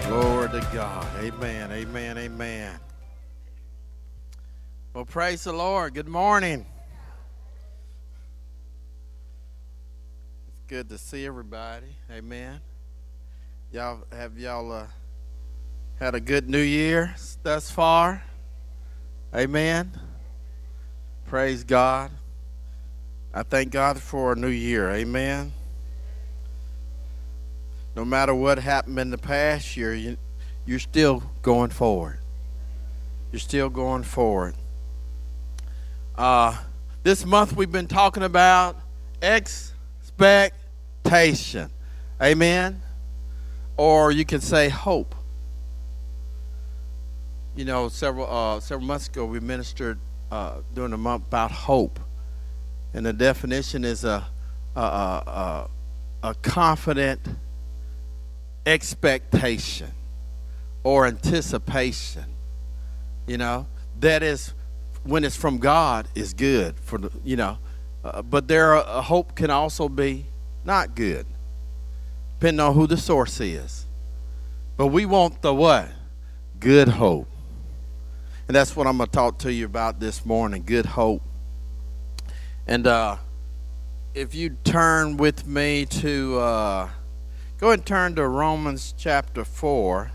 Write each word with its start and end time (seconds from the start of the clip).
Glory 0.08 0.50
to 0.50 0.68
God. 0.74 1.06
Amen. 1.20 1.72
Amen. 1.72 2.18
Amen. 2.18 2.80
Well, 4.96 5.06
praise 5.06 5.44
the 5.44 5.54
Lord. 5.54 5.94
Good 5.94 6.08
morning. 6.08 6.66
Good 10.68 10.90
to 10.90 10.98
see 10.98 11.26
everybody. 11.26 11.96
Amen. 12.12 12.62
Y'all 13.72 14.04
have 14.12 14.38
y'all 14.38 14.72
uh, 14.72 14.88
had 16.00 16.16
a 16.16 16.20
good 16.20 16.50
New 16.50 16.62
Year 16.62 17.16
thus 17.44 17.72
far? 17.72 18.24
Amen. 19.36 19.92
Praise 21.28 21.64
God. 21.64 22.12
I 23.34 23.44
thank 23.44 23.72
God 23.72 24.02
for 24.02 24.34
a 24.34 24.36
new 24.36 24.48
year. 24.48 24.90
Amen 24.92 25.54
no 27.98 28.06
matter 28.06 28.36
what 28.36 28.60
happened 28.60 29.00
in 29.00 29.10
the 29.10 29.18
past 29.18 29.76
year, 29.76 29.92
you, 29.96 30.18
you're 30.68 30.78
still 30.78 31.24
going 31.42 31.72
forward. 31.72 32.20
You're 33.32 33.40
still 33.40 33.70
going 33.70 34.04
forward. 34.04 34.54
Uh, 36.16 36.56
this 37.02 37.26
month 37.26 37.54
we've 37.54 37.72
been 37.72 37.88
talking 37.88 38.22
about 38.22 38.78
expectation. 40.20 41.70
Amen. 42.22 42.82
Or 43.78 44.12
you 44.12 44.26
can 44.26 44.42
say 44.42 44.70
hope. 44.70 45.16
You 47.56 47.66
know, 47.66 47.90
several 47.90 48.28
uh, 48.30 48.60
several 48.60 48.88
months 48.88 49.08
ago 49.08 49.26
we 49.26 49.40
ministered 49.40 50.00
uh, 50.32 50.58
during 50.74 50.92
the 50.92 50.98
month 50.98 51.28
about 51.28 51.52
hope, 51.52 52.00
and 52.94 53.06
the 53.06 53.14
definition 53.14 53.84
is 53.84 54.04
a 54.04 54.28
a, 54.76 54.80
a, 54.80 55.70
a 56.24 56.36
confident 56.36 57.22
expectation 58.66 59.90
or 60.84 61.08
anticipation 61.08 62.26
you 63.28 63.38
know 63.38 63.68
that 64.00 64.22
is 64.22 64.54
when 65.04 65.24
it's 65.24 65.36
from 65.36 65.58
god 65.58 66.08
is 66.16 66.34
good 66.34 66.78
for 66.80 66.98
the 66.98 67.10
you 67.24 67.36
know 67.36 67.58
uh, 68.14 68.22
but 68.22 68.48
there 68.48 68.76
are, 68.76 68.84
a 68.88 69.02
hope 69.02 69.36
can 69.36 69.50
also 69.50 69.90
be 69.90 70.26
not 70.64 70.96
good 70.96 71.26
depending 72.40 72.60
on 72.60 72.74
who 72.74 72.88
the 72.88 72.98
source 72.98 73.40
is 73.40 73.86
but 74.76 74.88
we 74.88 75.06
want 75.06 75.42
the 75.42 75.54
what 75.54 75.90
good 76.60 76.88
hope 76.88 77.28
and 78.48 78.56
that's 78.56 78.76
what 78.76 78.88
i'm 78.88 78.98
going 78.98 79.10
to 79.10 79.12
talk 79.14 79.38
to 79.38 79.52
you 79.52 79.66
about 79.66 80.00
this 80.00 80.26
morning 80.26 80.64
good 80.66 80.86
hope 80.86 81.22
and 82.66 82.86
uh, 82.86 83.16
if 84.14 84.36
you 84.36 84.50
turn 84.64 85.18
with 85.18 85.48
me 85.48 85.86
to 85.86 86.40
uh, 86.40 86.90
Go 87.60 87.72
and 87.72 87.84
turn 87.84 88.14
to 88.16 88.28
Romans 88.28 88.94
chapter 88.96 89.44
4. 89.44 90.12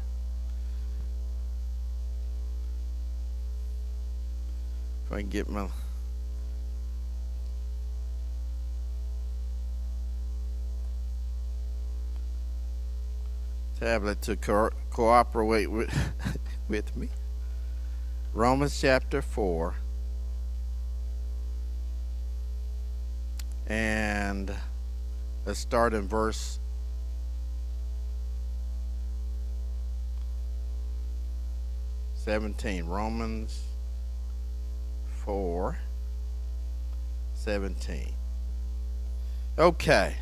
If 5.07 5.13
I 5.13 5.19
can 5.19 5.29
get 5.29 5.48
my. 5.48 5.67
Tablet 13.83 14.23
to 14.23 14.37
co- 14.37 14.70
cooperate 14.91 15.67
with, 15.67 15.93
with 16.69 16.97
me. 16.97 17.09
Romans 18.33 18.81
chapter 18.81 19.20
4. 19.20 19.75
And 23.67 24.55
let's 25.45 25.59
start 25.59 25.95
in 25.95 26.07
verse 26.07 26.61
17. 32.14 32.87
Romans 32.87 33.64
4 35.25 35.77
17. 37.35 38.14
Okay. 39.59 40.14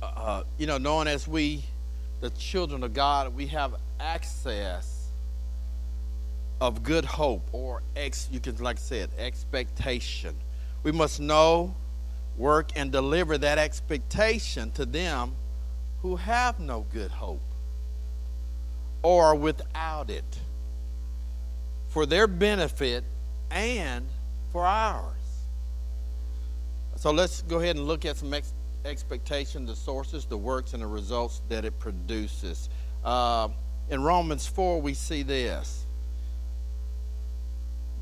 Uh, 0.00 0.04
uh, 0.06 0.42
you 0.56 0.66
know, 0.66 0.78
knowing 0.78 1.08
as 1.08 1.28
we, 1.28 1.64
the 2.24 2.30
children 2.30 2.82
of 2.82 2.94
God, 2.94 3.36
we 3.36 3.48
have 3.48 3.74
access 4.00 5.10
of 6.58 6.82
good 6.82 7.04
hope 7.04 7.46
or 7.52 7.82
ex 7.96 8.30
you 8.32 8.40
can 8.40 8.56
like 8.56 8.78
I 8.78 8.80
said 8.80 9.10
expectation 9.18 10.34
we 10.82 10.90
must 10.90 11.20
know 11.20 11.74
work 12.38 12.70
and 12.76 12.90
deliver 12.90 13.36
that 13.36 13.58
expectation 13.58 14.70
to 14.70 14.86
them 14.86 15.34
who 16.00 16.16
have 16.16 16.58
no 16.60 16.86
good 16.94 17.10
hope 17.10 17.42
or 19.02 19.34
without 19.34 20.08
it 20.08 20.38
for 21.88 22.06
their 22.06 22.26
benefit 22.26 23.04
and 23.50 24.06
for 24.50 24.64
ours. 24.64 25.12
So 26.96 27.10
let's 27.10 27.42
go 27.42 27.58
ahead 27.60 27.76
and 27.76 27.86
look 27.86 28.06
at 28.06 28.16
some 28.16 28.32
ex- 28.32 28.54
expectation, 28.84 29.64
the 29.64 29.74
sources, 29.74 30.26
the 30.26 30.36
works, 30.36 30.74
and 30.74 30.82
the 30.82 30.86
results 30.86 31.40
that 31.48 31.64
it 31.64 31.78
produces. 31.78 32.68
Uh, 33.04 33.48
in 33.90 34.02
Romans 34.02 34.46
4, 34.46 34.80
we 34.80 34.94
see 34.94 35.22
this 35.22 35.86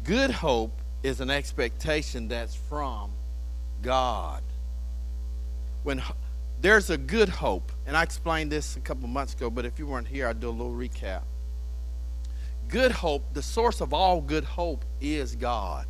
good 0.04 0.31
hope 0.31 0.81
is 1.03 1.20
an 1.20 1.31
expectation 1.31 2.28
that's 2.28 2.54
from 2.54 3.12
God. 3.82 4.43
When 5.84 6.03
there's 6.60 6.91
a 6.91 6.99
good 6.99 7.28
hope, 7.28 7.72
and 7.87 7.97
I 7.97 8.03
explained 8.03 8.50
this 8.50 8.76
a 8.76 8.81
couple 8.81 9.09
months 9.09 9.34
ago, 9.34 9.50
but 9.50 9.64
if 9.64 9.78
you 9.78 9.87
weren't 9.87 10.09
here, 10.09 10.28
I'd 10.28 10.41
do 10.41 10.49
a 10.49 10.50
little 10.50 10.72
recap. 10.72 11.22
Good 12.69 12.93
hope, 12.93 13.34
the 13.34 13.43
source 13.43 13.81
of 13.81 13.93
all 13.93 14.20
good 14.20 14.44
hope 14.44 14.84
is 15.00 15.37
God. 15.37 15.87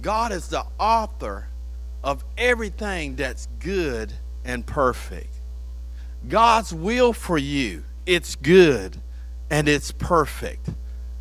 God 0.00 0.32
is 0.32 0.48
the 0.48 0.64
author 0.78 1.46
of 2.02 2.24
everything 2.36 3.16
that's 3.16 3.48
good 3.58 4.12
and 4.44 4.66
perfect. 4.66 5.34
God's 6.28 6.72
will 6.72 7.12
for 7.12 7.38
you, 7.38 7.84
it's 8.06 8.34
good 8.36 9.00
and 9.50 9.68
it's 9.68 9.92
perfect. 9.92 10.70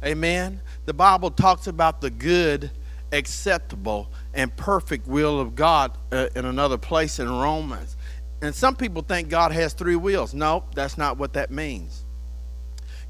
Amen. 0.03 0.61
The 0.85 0.93
Bible 0.93 1.29
talks 1.29 1.67
about 1.67 2.01
the 2.01 2.09
good, 2.09 2.71
acceptable, 3.11 4.09
and 4.33 4.55
perfect 4.55 5.07
will 5.07 5.39
of 5.39 5.55
God 5.55 5.95
uh, 6.11 6.27
in 6.35 6.45
another 6.45 6.77
place 6.77 7.19
in 7.19 7.29
Romans. 7.29 7.97
And 8.41 8.55
some 8.55 8.75
people 8.75 9.03
think 9.03 9.29
God 9.29 9.51
has 9.51 9.73
three 9.73 9.95
wills. 9.95 10.33
No, 10.33 10.63
that's 10.73 10.97
not 10.97 11.17
what 11.17 11.33
that 11.33 11.51
means. 11.51 12.05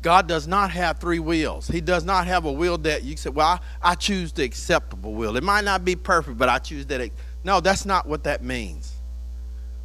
God 0.02 0.28
does 0.28 0.48
not 0.48 0.72
have 0.72 1.00
three 1.00 1.20
wills. 1.20 1.68
He 1.68 1.80
does 1.80 2.04
not 2.04 2.26
have 2.26 2.46
a 2.46 2.52
will 2.52 2.78
that 2.80 3.04
you 3.04 3.16
say, 3.16 3.30
well, 3.30 3.48
I, 3.82 3.92
I 3.92 3.96
choose 3.96 4.34
the 4.34 4.44
acceptable 4.44 5.14
will. 5.14 5.38
It 5.38 5.44
might 5.44 5.64
not 5.64 5.86
be 5.86 5.96
perfect, 5.96 6.38
but 6.38 6.50
I 6.50 6.58
choose 6.58 6.88
that. 6.88 7.12
No, 7.44 7.60
that's 7.60 7.86
not 7.86 8.08
what 8.08 8.24
that 8.26 8.44
means. 8.44 8.94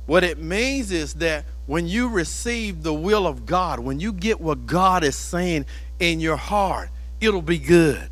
What 0.06 0.22
it 0.22 0.38
means 0.38 0.93
is 0.93 1.14
that 1.14 1.44
when 1.67 1.88
you 1.88 2.08
receive 2.08 2.82
the 2.82 2.94
will 2.94 3.26
of 3.26 3.44
God, 3.44 3.81
when 3.81 3.99
you 3.99 4.12
get 4.12 4.41
what 4.41 4.67
God 4.67 5.03
is 5.03 5.17
saying 5.17 5.67
in 5.99 6.20
your 6.20 6.37
heart, 6.37 6.91
it'll 7.20 7.43
be 7.43 7.58
good 7.58 8.11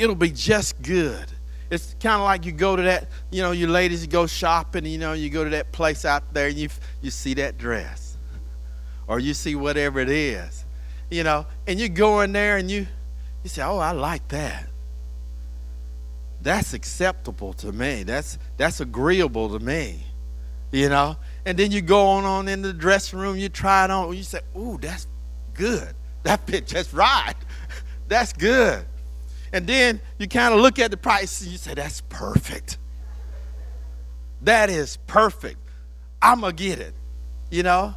it'll 0.00 0.14
be 0.16 0.30
just 0.30 0.80
good. 0.82 1.26
It's 1.70 1.94
kind 2.00 2.16
of 2.16 2.22
like 2.22 2.46
you 2.46 2.52
go 2.52 2.74
to 2.74 2.82
that, 2.82 3.08
you 3.30 3.42
know, 3.42 3.52
you 3.52 3.68
ladies, 3.68 4.02
you 4.02 4.08
go 4.08 4.26
shopping, 4.26 4.86
you 4.86 4.98
know, 4.98 5.12
you 5.12 5.30
go 5.30 5.44
to 5.44 5.50
that 5.50 5.70
place 5.70 6.04
out 6.04 6.32
there 6.32 6.48
and 6.48 6.56
you, 6.56 6.68
you 7.02 7.10
see 7.10 7.34
that 7.34 7.58
dress 7.58 8.16
or 9.06 9.20
you 9.20 9.34
see 9.34 9.54
whatever 9.54 10.00
it 10.00 10.08
is, 10.08 10.64
you 11.10 11.22
know, 11.22 11.46
and 11.68 11.78
you 11.78 11.88
go 11.88 12.22
in 12.22 12.32
there 12.32 12.56
and 12.56 12.70
you, 12.70 12.86
you 13.44 13.50
say, 13.50 13.62
oh, 13.62 13.78
I 13.78 13.92
like 13.92 14.26
that. 14.28 14.68
That's 16.42 16.72
acceptable 16.72 17.52
to 17.54 17.72
me. 17.72 18.02
That's, 18.02 18.38
that's 18.56 18.80
agreeable 18.80 19.58
to 19.58 19.64
me, 19.64 20.04
you 20.72 20.88
know. 20.88 21.16
And 21.44 21.58
then 21.58 21.70
you 21.70 21.82
go 21.82 22.06
on, 22.06 22.24
on 22.24 22.48
in 22.48 22.62
the 22.62 22.72
dressing 22.72 23.18
room, 23.18 23.36
you 23.36 23.48
try 23.48 23.84
it 23.84 23.90
on, 23.90 24.16
you 24.16 24.22
say, 24.22 24.40
ooh, 24.56 24.78
that's 24.80 25.06
good. 25.54 25.94
That 26.22 26.46
fit 26.46 26.66
just 26.66 26.92
right. 26.92 27.34
that's 28.08 28.32
good. 28.32 28.84
And 29.52 29.66
then 29.66 30.00
you 30.18 30.28
kind 30.28 30.54
of 30.54 30.60
look 30.60 30.78
at 30.78 30.90
the 30.90 30.96
price 30.96 31.40
and 31.42 31.50
you 31.50 31.58
say, 31.58 31.74
that's 31.74 32.02
perfect. 32.02 32.78
That 34.42 34.70
is 34.70 34.96
perfect. 35.06 35.58
I'm 36.22 36.40
going 36.40 36.56
to 36.56 36.62
get 36.62 36.78
it, 36.78 36.94
you 37.50 37.62
know? 37.62 37.94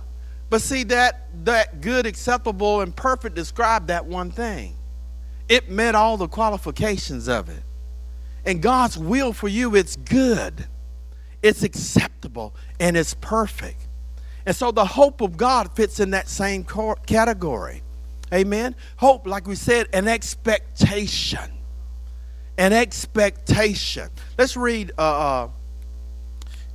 But 0.50 0.62
see, 0.62 0.84
that, 0.84 1.28
that 1.46 1.82
good, 1.82 2.06
acceptable, 2.06 2.82
and 2.82 2.96
perfect 2.96 3.36
describe 3.36 3.88
that 3.88 4.06
one 4.06 4.30
thing 4.30 4.76
It 5.50 5.70
met 5.70 5.96
all 5.96 6.18
the 6.18 6.28
qualifications 6.28 7.28
of 7.28 7.50
it. 7.50 7.64
And 8.46 8.62
God's 8.62 8.98
will 8.98 9.34
for 9.34 9.48
you, 9.48 9.76
it's 9.76 9.96
good, 9.96 10.68
it's 11.42 11.64
acceptable, 11.64 12.54
and 12.80 12.98
it's 12.98 13.14
perfect. 13.14 13.88
And 14.46 14.56
so 14.56 14.72
the 14.72 14.86
hope 14.86 15.22
of 15.22 15.38
God 15.38 15.76
fits 15.76 16.00
in 16.00 16.12
that 16.12 16.28
same 16.28 16.66
category. 17.06 17.82
Amen. 18.34 18.76
Hope, 18.98 19.28
like 19.28 19.48
we 19.48 19.56
said, 19.56 19.88
an 19.94 20.08
expectation. 20.08 21.52
An 22.58 22.74
expectation. 22.74 24.10
Let's 24.38 24.58
read 24.58 24.92
uh, 24.98 25.02
uh, 25.02 25.50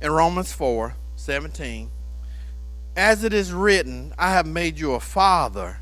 in 0.01 0.11
Romans 0.11 0.51
4 0.51 0.95
17. 1.15 1.91
As 2.95 3.23
it 3.23 3.33
is 3.33 3.53
written, 3.53 4.13
I 4.17 4.31
have 4.31 4.47
made 4.47 4.79
you 4.79 4.93
a 4.93 4.99
father, 4.99 5.79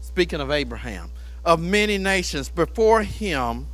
speaking 0.00 0.40
of 0.40 0.50
Abraham, 0.50 1.10
of 1.44 1.60
many 1.60 1.98
nations 1.98 2.48
before 2.48 3.02
him 3.02 3.66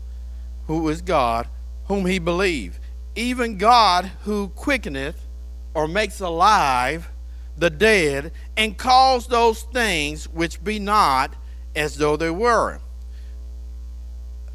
who 0.70 0.88
is 0.88 1.02
God, 1.02 1.48
whom 1.86 2.06
he 2.06 2.20
believed. 2.20 2.78
Even 3.16 3.58
God 3.58 4.04
who 4.22 4.50
quickeneth 4.50 5.26
or 5.74 5.88
makes 5.88 6.20
alive 6.20 7.10
the 7.56 7.70
dead 7.70 8.30
and 8.56 8.78
calls 8.78 9.26
those 9.26 9.62
things 9.62 10.28
which 10.28 10.62
be 10.62 10.78
not 10.78 11.34
as 11.74 11.96
though 11.96 12.16
they 12.16 12.30
were. 12.30 12.78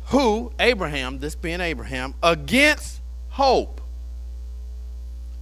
Who, 0.05 0.53
Abraham, 0.57 1.19
this 1.19 1.35
being 1.35 1.59
Abraham, 1.59 2.15
against 2.23 3.01
hope. 3.27 3.81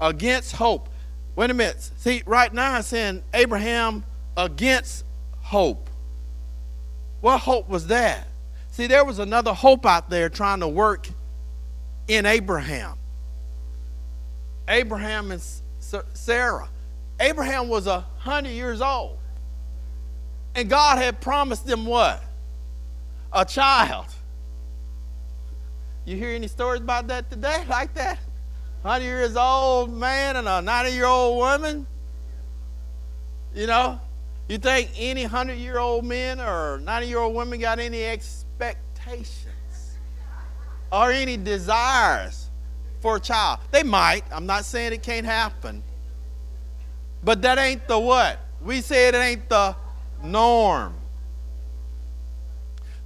Against 0.01 0.55
hope. 0.55 0.89
Wait 1.35 1.51
a 1.51 1.53
minute. 1.53 1.87
See, 1.97 2.23
right 2.25 2.51
now 2.51 2.73
I'm 2.73 2.81
saying 2.81 3.21
Abraham 3.35 4.03
against 4.35 5.05
hope. 5.39 5.91
What 7.21 7.41
hope 7.41 7.69
was 7.69 7.85
that? 7.87 8.27
See, 8.73 8.87
there 8.87 9.05
was 9.05 9.19
another 9.19 9.53
hope 9.53 9.85
out 9.85 10.09
there 10.09 10.29
trying 10.29 10.61
to 10.61 10.67
work 10.67 11.07
in 12.07 12.25
Abraham. 12.25 12.97
Abraham 14.67 15.29
and 15.29 15.39
Sarah. 15.79 16.67
Abraham 17.19 17.67
was 17.67 17.85
a 17.85 17.99
hundred 18.17 18.49
years 18.49 18.81
old. 18.81 19.19
And 20.55 20.71
God 20.71 20.97
had 20.97 21.21
promised 21.21 21.67
them 21.67 21.85
what? 21.85 22.19
A 23.31 23.45
child. 23.45 24.07
You 26.05 26.17
hear 26.17 26.31
any 26.31 26.47
stories 26.47 26.81
about 26.81 27.05
that 27.09 27.29
today 27.29 27.63
like 27.69 27.93
that? 27.93 28.17
100 28.81 29.05
years 29.05 29.37
old 29.37 29.93
man 29.93 30.35
and 30.35 30.47
a 30.47 30.63
90 30.63 30.91
year 30.93 31.05
old 31.05 31.37
woman? 31.37 31.85
You 33.53 33.67
know? 33.67 34.01
You 34.49 34.57
think 34.57 34.89
any 34.97 35.21
100 35.21 35.59
year 35.59 35.77
old 35.77 36.05
men 36.05 36.41
or 36.41 36.79
90 36.79 37.07
year 37.07 37.19
old 37.19 37.35
women 37.35 37.59
got 37.59 37.77
any 37.77 37.99
expectations 38.59 39.97
or 40.91 41.11
any 41.11 41.37
desires 41.37 42.49
for 43.01 43.17
a 43.17 43.19
child? 43.19 43.59
They 43.71 43.83
might. 43.83 44.23
I'm 44.31 44.45
not 44.45 44.65
saying 44.65 44.93
it 44.93 45.03
can't 45.03 45.25
happen. 45.25 45.83
But 47.23 47.41
that 47.43 47.57
ain't 47.57 47.87
the 47.87 47.99
what? 47.99 48.39
We 48.61 48.81
said 48.81 49.15
it 49.15 49.17
ain't 49.17 49.49
the 49.49 49.75
norm. 50.23 50.93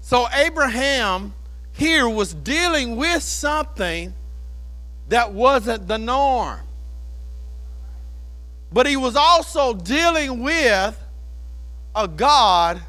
So 0.02 0.28
Abraham 0.34 1.34
here 1.74 2.08
was 2.08 2.34
dealing 2.34 2.96
with 2.96 3.22
something 3.22 4.14
that 5.10 5.34
wasn't 5.34 5.88
the 5.88 5.98
norm. 5.98 6.62
But 8.72 8.88
he 8.88 8.98
was 8.98 9.16
also 9.16 9.74
dealing 9.74 10.44
with 10.44 11.00
a 11.96 12.08
God 12.08 12.82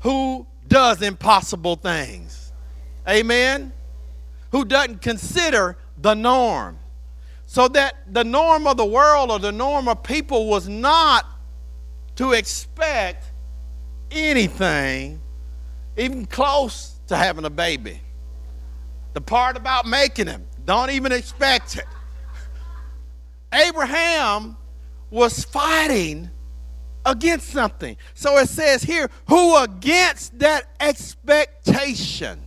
who 0.00 0.46
does 0.70 1.02
impossible 1.02 1.76
things. 1.76 2.52
Amen? 3.06 3.72
Who 4.52 4.64
doesn't 4.64 5.02
consider 5.02 5.76
the 5.98 6.14
norm. 6.14 6.78
So 7.46 7.68
that 7.68 7.96
the 8.12 8.24
norm 8.24 8.66
of 8.66 8.76
the 8.76 8.86
world 8.86 9.30
or 9.30 9.38
the 9.38 9.52
norm 9.52 9.88
of 9.88 10.02
people 10.02 10.48
was 10.48 10.68
not 10.68 11.26
to 12.16 12.32
expect 12.32 13.26
anything 14.10 15.20
even 15.96 16.26
close 16.26 17.00
to 17.08 17.16
having 17.16 17.44
a 17.44 17.50
baby. 17.50 18.00
The 19.14 19.20
part 19.20 19.56
about 19.56 19.86
making 19.86 20.28
him, 20.28 20.46
don't 20.64 20.90
even 20.90 21.10
expect 21.10 21.76
it. 21.76 21.86
Abraham 23.52 24.56
was 25.10 25.44
fighting 25.44 26.30
against 27.04 27.48
something. 27.48 27.96
So 28.14 28.38
it 28.38 28.48
says 28.48 28.82
here, 28.82 29.10
who 29.28 29.56
against 29.56 30.38
that 30.38 30.64
expectation 30.80 32.40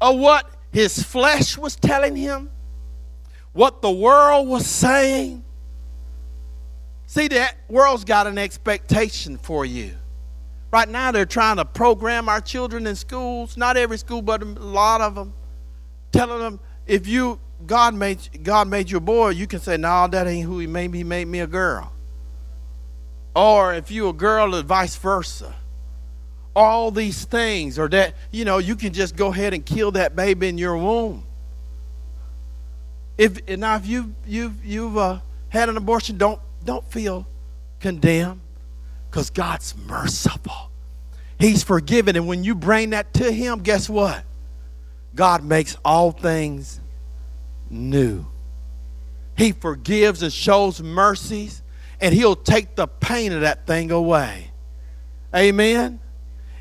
of 0.00 0.18
what 0.18 0.50
his 0.72 1.02
flesh 1.02 1.56
was 1.56 1.76
telling 1.76 2.16
him, 2.16 2.50
what 3.52 3.82
the 3.82 3.90
world 3.90 4.48
was 4.48 4.66
saying. 4.66 5.44
See, 7.06 7.28
that 7.28 7.56
world's 7.68 8.04
got 8.04 8.26
an 8.26 8.38
expectation 8.38 9.36
for 9.36 9.66
you. 9.66 9.92
Right 10.72 10.88
now, 10.88 11.12
they're 11.12 11.26
trying 11.26 11.58
to 11.58 11.66
program 11.66 12.30
our 12.30 12.40
children 12.40 12.86
in 12.86 12.96
schools, 12.96 13.58
not 13.58 13.76
every 13.76 13.98
school, 13.98 14.22
but 14.22 14.42
a 14.42 14.46
lot 14.46 15.02
of 15.02 15.14
them, 15.14 15.34
telling 16.10 16.38
them 16.38 16.58
if 16.86 17.06
you 17.06 17.38
God 17.66 17.94
made 17.94 18.42
God 18.42 18.68
made 18.68 18.90
you 18.90 18.96
a 18.96 19.00
boy, 19.00 19.30
you 19.30 19.46
can 19.46 19.60
say, 19.60 19.76
"No, 19.76 20.08
that 20.08 20.26
ain't 20.26 20.46
who 20.46 20.58
He 20.58 20.66
made 20.66 20.90
me. 20.90 20.98
He 20.98 21.04
made 21.04 21.28
me 21.28 21.40
a 21.40 21.46
girl." 21.46 21.91
Or 23.34 23.74
if 23.74 23.90
you 23.90 24.08
a 24.08 24.12
girl, 24.12 24.54
or 24.54 24.62
vice 24.62 24.96
versa. 24.96 25.54
All 26.54 26.90
these 26.90 27.24
things, 27.24 27.78
or 27.78 27.88
that 27.88 28.14
you 28.30 28.44
know, 28.44 28.58
you 28.58 28.76
can 28.76 28.92
just 28.92 29.16
go 29.16 29.28
ahead 29.28 29.54
and 29.54 29.64
kill 29.64 29.92
that 29.92 30.14
baby 30.14 30.48
in 30.48 30.58
your 30.58 30.76
womb. 30.76 31.24
If 33.16 33.48
now, 33.48 33.76
if 33.76 33.86
you 33.86 34.14
you've 34.26 34.62
you've 34.64 34.98
uh, 34.98 35.20
had 35.48 35.70
an 35.70 35.78
abortion, 35.78 36.18
don't 36.18 36.40
don't 36.64 36.84
feel 36.90 37.26
condemned 37.80 38.40
because 39.10 39.30
God's 39.30 39.74
merciful. 39.76 40.70
He's 41.38 41.62
forgiven. 41.62 42.16
And 42.16 42.26
when 42.26 42.44
you 42.44 42.54
bring 42.54 42.90
that 42.90 43.14
to 43.14 43.32
Him, 43.32 43.62
guess 43.62 43.88
what? 43.88 44.24
God 45.14 45.44
makes 45.44 45.76
all 45.84 46.12
things 46.12 46.80
new. 47.68 48.24
He 49.36 49.52
forgives 49.52 50.22
and 50.22 50.32
shows 50.32 50.80
mercies, 50.80 51.61
and 52.02 52.14
He'll 52.14 52.36
take 52.36 52.74
the 52.74 52.86
pain 52.86 53.32
of 53.32 53.40
that 53.40 53.66
thing 53.66 53.90
away. 53.90 54.50
Amen. 55.34 56.00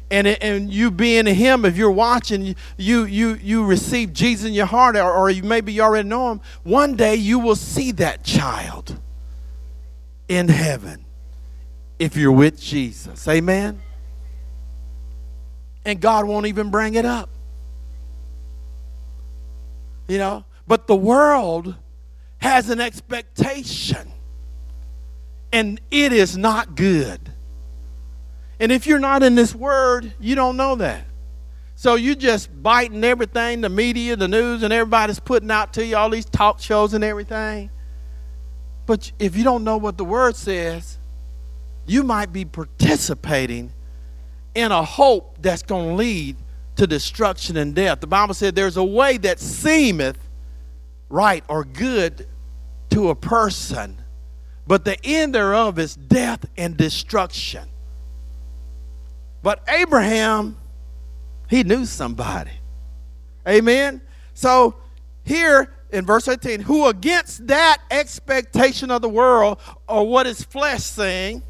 And, 0.10 0.28
and 0.28 0.72
you 0.72 0.92
being 0.92 1.26
Him, 1.26 1.66
if 1.66 1.76
you're 1.76 1.92
watching, 1.92 2.56
you 2.78 3.04
you 3.06 3.34
you 3.36 3.66
receive 3.66 4.14
Jesus 4.14 4.46
in 4.46 4.54
your 4.54 4.66
heart, 4.66 4.96
or, 4.96 5.12
or 5.12 5.30
you 5.30 5.44
maybe 5.44 5.74
you 5.74 5.82
already 5.82 6.08
know 6.08 6.32
Him. 6.32 6.42
One 6.64 6.96
day 6.96 7.16
you 7.16 7.40
will 7.40 7.56
see 7.56 7.92
that 7.94 8.24
child 8.24 9.00
in 10.28 10.48
heaven 10.48 11.06
if 11.98 12.16
you're 12.16 12.32
with 12.32 12.60
Jesus. 12.60 13.28
Amen? 13.28 13.82
And 15.86 16.00
God 16.00 16.26
won't 16.26 16.46
even 16.46 16.72
bring 16.72 16.96
it 16.96 17.06
up. 17.06 17.30
You 20.08 20.18
know? 20.18 20.46
But 20.68 20.88
the 20.88 20.96
world 20.96 21.76
has 22.40 22.70
an 22.70 22.80
expectation, 22.80 24.11
and 25.52 25.80
it 25.92 26.14
is 26.14 26.38
not 26.38 26.76
good. 26.76 27.20
And 28.60 28.72
if 28.72 28.86
you're 28.86 29.00
not 29.00 29.24
in 29.24 29.36
this 29.36 29.56
word, 29.56 30.14
you 30.20 30.36
don't 30.36 30.56
know 30.56 30.76
that. 30.76 31.06
So 31.76 31.96
you're 31.96 32.14
just 32.14 32.50
biting 32.62 33.04
everything 33.04 33.62
the 33.62 33.70
media, 33.70 34.16
the 34.16 34.28
news, 34.28 34.62
and 34.62 34.72
everybody's 34.72 35.20
putting 35.20 35.50
out 35.50 35.74
to 35.74 35.86
you, 35.86 35.98
all 35.98 36.12
these 36.12 36.26
talk 36.26 36.60
shows 36.60 36.94
and 36.94 37.04
everything. 37.04 37.72
But 38.86 39.12
if 39.18 39.36
you 39.36 39.44
don't 39.44 39.64
know 39.64 39.78
what 39.78 39.98
the 39.98 40.06
word 40.06 40.36
says, 40.36 41.00
you 41.88 42.04
might 42.04 42.32
be 42.32 42.46
participating 42.46 43.72
in 44.54 44.72
a 44.72 44.84
hope 44.84 45.38
that's 45.42 45.64
going 45.64 45.90
to 45.90 45.96
lead 45.96 46.36
to 46.76 46.88
destruction 46.88 47.58
and 47.58 47.74
death. 47.74 48.00
The 48.00 48.08
Bible 48.08 48.34
said 48.34 48.56
there's 48.56 48.78
a 48.78 48.84
way 48.84 49.18
that 49.18 49.40
seemeth 49.40 50.18
right 51.10 51.44
or 51.48 51.64
good 51.64 52.28
to 52.92 53.10
a 53.10 53.16
person, 53.16 54.01
but 54.72 54.86
the 54.86 54.98
end 55.04 55.36
thereof 55.36 55.78
is 55.80 55.98
death 55.98 56.46
and 56.56 56.78
destruction. 56.78 57.68
But 59.44 59.62
Abraham, 59.68 60.56
he 61.50 61.66
knew 61.66 61.84
somebody. 61.84 62.54
Amen. 63.46 64.00
So 64.34 64.76
here 65.26 65.74
in 65.92 66.06
verse 66.06 66.30
18, 66.30 66.62
who 66.62 66.88
against 66.88 67.48
that 67.48 67.80
expectation 67.92 68.92
of 68.92 69.02
the 69.02 69.10
world 69.10 69.60
or 69.90 70.08
what 70.08 70.26
is 70.26 70.42
flesh 70.42 70.84
saying, 70.84 71.44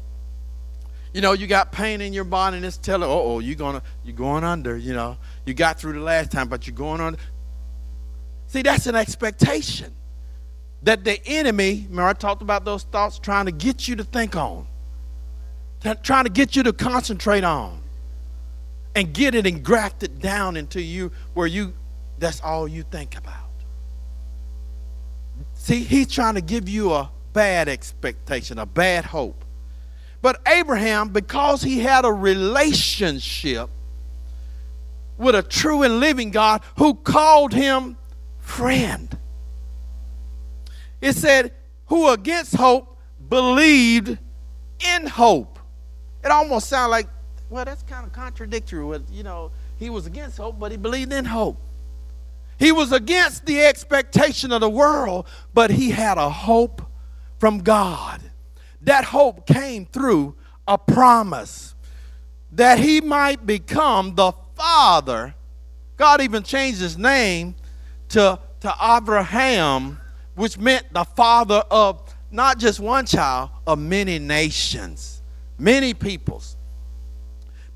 you 1.14 1.20
know, 1.20 1.32
you 1.32 1.46
got 1.46 1.70
pain 1.70 2.00
in 2.00 2.12
your 2.12 2.24
body 2.24 2.56
and 2.56 2.66
it's 2.66 2.76
telling, 2.76 3.08
oh, 3.08 3.38
you're 3.38 3.54
gonna 3.54 3.84
you're 4.02 4.16
going 4.16 4.42
under, 4.42 4.76
you 4.76 4.94
know. 4.94 5.16
You 5.46 5.54
got 5.54 5.78
through 5.78 5.92
the 5.92 6.00
last 6.00 6.32
time, 6.32 6.48
but 6.48 6.66
you're 6.66 6.74
going 6.74 7.00
under. 7.00 7.20
See, 8.48 8.62
that's 8.62 8.88
an 8.88 8.96
expectation. 8.96 9.94
That 10.82 11.04
the 11.04 11.24
enemy, 11.26 11.86
remember 11.88 12.08
I 12.08 12.12
talked 12.12 12.42
about 12.42 12.64
those 12.64 12.84
thoughts 12.84 13.18
trying 13.18 13.46
to 13.46 13.52
get 13.52 13.86
you 13.88 13.96
to 13.96 14.04
think 14.04 14.36
on, 14.36 14.66
trying 16.02 16.24
to 16.24 16.30
get 16.30 16.56
you 16.56 16.62
to 16.64 16.72
concentrate 16.72 17.44
on. 17.44 17.80
and 18.94 19.12
get 19.12 19.34
it 19.34 19.46
engrafted 19.46 20.20
down 20.20 20.56
into 20.56 20.80
you 20.80 21.12
where 21.34 21.46
you 21.46 21.72
that's 22.18 22.40
all 22.40 22.68
you 22.68 22.82
think 22.84 23.16
about. 23.16 23.34
See, 25.54 25.82
he's 25.82 26.10
trying 26.10 26.34
to 26.34 26.40
give 26.40 26.68
you 26.68 26.92
a 26.92 27.10
bad 27.32 27.68
expectation, 27.68 28.58
a 28.58 28.66
bad 28.66 29.04
hope. 29.06 29.44
But 30.20 30.40
Abraham, 30.46 31.08
because 31.08 31.62
he 31.62 31.80
had 31.80 32.04
a 32.04 32.12
relationship 32.12 33.70
with 35.18 35.34
a 35.34 35.42
true 35.42 35.82
and 35.82 35.98
living 35.98 36.30
God 36.30 36.62
who 36.78 36.94
called 36.94 37.52
him 37.52 37.96
friend, 38.38 39.16
it 41.02 41.14
said, 41.14 41.52
who 41.86 42.08
against 42.08 42.54
hope 42.54 42.96
believed 43.28 44.18
in 44.80 45.06
hope. 45.06 45.58
It 46.24 46.30
almost 46.30 46.68
sounds 46.68 46.90
like, 46.90 47.08
well, 47.50 47.64
that's 47.64 47.82
kind 47.82 48.06
of 48.06 48.12
contradictory 48.12 48.84
with, 48.84 49.06
you 49.10 49.22
know, 49.22 49.50
he 49.76 49.90
was 49.90 50.06
against 50.06 50.38
hope, 50.38 50.58
but 50.58 50.70
he 50.70 50.78
believed 50.78 51.12
in 51.12 51.26
hope. 51.26 51.60
He 52.58 52.72
was 52.72 52.92
against 52.92 53.44
the 53.44 53.60
expectation 53.60 54.52
of 54.52 54.60
the 54.60 54.70
world, 54.70 55.26
but 55.52 55.70
he 55.70 55.90
had 55.90 56.16
a 56.16 56.30
hope 56.30 56.80
from 57.38 57.58
God. 57.58 58.22
That 58.82 59.04
hope 59.04 59.46
came 59.46 59.86
through 59.86 60.36
a 60.66 60.78
promise 60.78 61.74
that 62.52 62.78
he 62.78 63.00
might 63.00 63.44
become 63.44 64.14
the 64.14 64.32
father. 64.54 65.34
God 65.96 66.20
even 66.20 66.44
changed 66.44 66.80
his 66.80 66.96
name 66.96 67.56
to, 68.10 68.38
to 68.60 68.74
Abraham, 68.80 69.98
which 70.34 70.58
meant 70.58 70.92
the 70.92 71.04
father 71.04 71.62
of 71.70 72.02
not 72.30 72.58
just 72.58 72.80
one 72.80 73.04
child, 73.06 73.50
of 73.66 73.78
many 73.78 74.18
nations, 74.18 75.22
many 75.58 75.92
peoples 75.94 76.56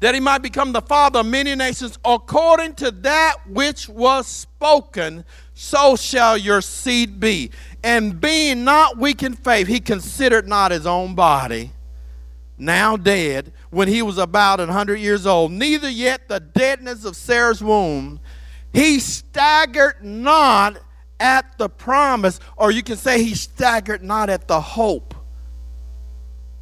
that 0.00 0.14
he 0.14 0.20
might 0.20 0.42
become 0.42 0.72
the 0.72 0.82
father 0.82 1.20
of 1.20 1.26
many 1.26 1.54
nations, 1.54 1.98
according 2.04 2.74
to 2.74 2.90
that 2.90 3.36
which 3.48 3.88
was 3.88 4.26
spoken, 4.26 5.24
so 5.54 5.96
shall 5.96 6.36
your 6.36 6.60
seed 6.60 7.18
be. 7.18 7.50
And 7.82 8.20
being 8.20 8.64
not 8.64 8.98
weak 8.98 9.22
in 9.22 9.34
faith, 9.34 9.66
he 9.66 9.80
considered 9.80 10.46
not 10.46 10.70
his 10.70 10.86
own 10.86 11.14
body, 11.14 11.72
now 12.58 12.96
dead, 12.96 13.52
when 13.70 13.88
he 13.88 14.02
was 14.02 14.18
about 14.18 14.60
a 14.60 14.66
hundred 14.66 14.96
years 14.96 15.26
old, 15.26 15.52
neither 15.52 15.88
yet 15.88 16.28
the 16.28 16.40
deadness 16.40 17.04
of 17.04 17.16
Sarah's 17.16 17.62
womb. 17.62 18.20
He 18.72 18.98
staggered 18.98 19.96
not 20.02 20.78
at 21.18 21.58
the 21.58 21.68
promise, 21.68 22.40
or 22.56 22.70
you 22.70 22.82
can 22.82 22.96
say 22.96 23.22
he 23.22 23.34
staggered 23.34 24.02
not 24.02 24.30
at 24.30 24.48
the 24.48 24.60
hope 24.60 25.14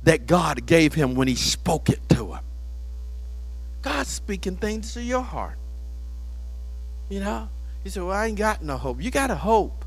that 0.04 0.26
God 0.26 0.66
gave 0.66 0.94
him 0.94 1.14
when 1.14 1.28
he 1.28 1.34
spoke 1.34 1.88
it 1.88 2.08
to 2.10 2.34
him. 2.34 2.44
God's 3.82 4.08
speaking 4.08 4.56
things 4.56 4.94
to 4.94 5.02
your 5.02 5.22
heart. 5.22 5.58
You 7.08 7.20
know? 7.20 7.48
You 7.84 7.90
say, 7.90 8.00
Well, 8.00 8.16
I 8.16 8.26
ain't 8.26 8.38
got 8.38 8.62
no 8.62 8.76
hope. 8.76 9.02
You 9.02 9.10
got 9.10 9.30
a 9.30 9.34
hope. 9.34 9.84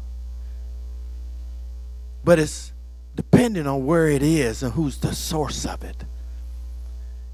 But 2.24 2.40
it's 2.40 2.72
depending 3.16 3.66
on 3.66 3.86
where 3.86 4.08
it 4.08 4.22
is 4.22 4.62
and 4.62 4.74
who's 4.74 4.98
the 4.98 5.14
source 5.14 5.66
of 5.66 5.84
it. 5.84 6.04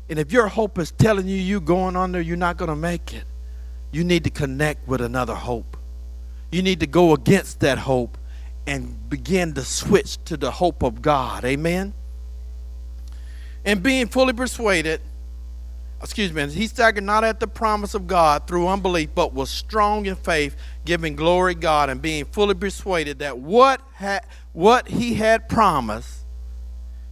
And 0.10 0.20
if 0.20 0.32
your 0.32 0.48
hope 0.48 0.78
is 0.78 0.92
telling 0.92 1.28
you 1.28 1.36
you're 1.36 1.60
going 1.60 1.96
under, 1.96 2.22
you're 2.22 2.38
not 2.38 2.58
going 2.58 2.70
to 2.70 2.76
make 2.76 3.14
it, 3.14 3.26
you 3.92 4.04
need 4.04 4.24
to 4.24 4.30
connect 4.30 4.88
with 4.88 5.02
another 5.02 5.36
hope. 5.36 5.78
You 6.54 6.62
need 6.62 6.80
to 6.82 6.88
go 6.88 7.14
against 7.14 7.60
that 7.62 7.80
hope 7.80 8.18
and 8.68 9.10
begin 9.10 9.54
to 9.56 9.64
switch 9.64 10.24
to 10.26 10.38
the 10.38 10.52
hope 10.52 10.84
of 10.84 11.02
God. 11.02 11.44
Amen? 11.44 11.94
And 13.66 13.82
being 13.82 14.08
fully 14.08 14.34
persuaded 14.34 15.02
excuse 16.04 16.34
me, 16.34 16.46
he 16.48 16.68
staggered 16.68 17.04
not 17.04 17.24
at 17.24 17.40
the 17.40 17.48
promise 17.48 17.94
of 17.94 18.08
God 18.08 18.46
through 18.46 18.68
unbelief, 18.68 19.10
but 19.16 19.34
was 19.34 19.50
strong 19.50 20.06
in 20.06 20.16
faith, 20.16 20.56
giving 20.84 21.16
glory 21.16 21.56
to 21.56 21.60
God 21.60 21.90
and 21.90 22.02
being 22.02 22.26
fully 22.26 22.54
persuaded 22.54 23.20
that 23.20 23.40
what, 23.40 23.82
ha- 23.96 24.20
what 24.52 24.90
he 24.90 25.14
had 25.14 25.48
promised, 25.48 26.26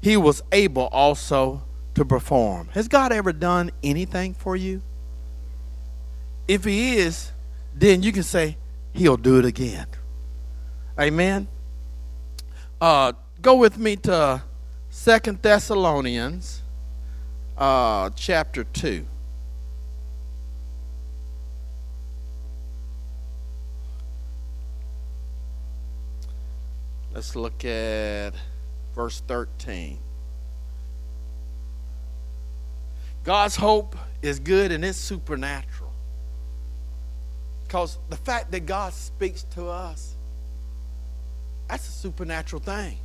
he 0.02 0.18
was 0.18 0.44
able 0.52 0.88
also 0.88 1.64
to 1.96 2.04
perform. 2.04 2.68
Has 2.74 2.90
God 2.90 3.14
ever 3.14 3.32
done 3.32 3.72
anything 3.82 4.34
for 4.34 4.58
you? 4.58 4.82
If 6.48 6.66
he 6.66 6.98
is, 6.98 7.32
then 7.74 8.04
you 8.04 8.12
can 8.12 8.24
say, 8.24 8.58
he'll 8.94 9.18
do 9.18 9.40
it 9.40 9.46
again. 9.46 9.88
Amen. 11.00 11.48
Uh, 12.80 13.14
go 13.42 13.56
with 13.56 13.78
me 13.78 13.96
to 13.96 14.42
Second 14.90 15.42
Thessalonians 15.42 16.62
uh, 17.58 18.10
chapter 18.16 18.64
2. 18.64 19.06
Let's 27.14 27.36
look 27.36 27.66
at 27.66 28.32
verse 28.96 29.22
13. 29.28 30.00
God's 33.24 33.56
hope 33.58 33.96
is 34.22 34.40
good 34.40 34.72
and 34.72 34.84
it's 34.84 34.98
supernatural. 34.98 35.91
Because 37.72 38.00
the 38.10 38.18
fact 38.18 38.52
that 38.52 38.66
God 38.66 38.92
speaks 38.92 39.44
to 39.56 39.68
us, 39.70 40.18
that's 41.70 41.88
a 41.88 41.92
supernatural 41.94 42.62
thing. 42.62 42.98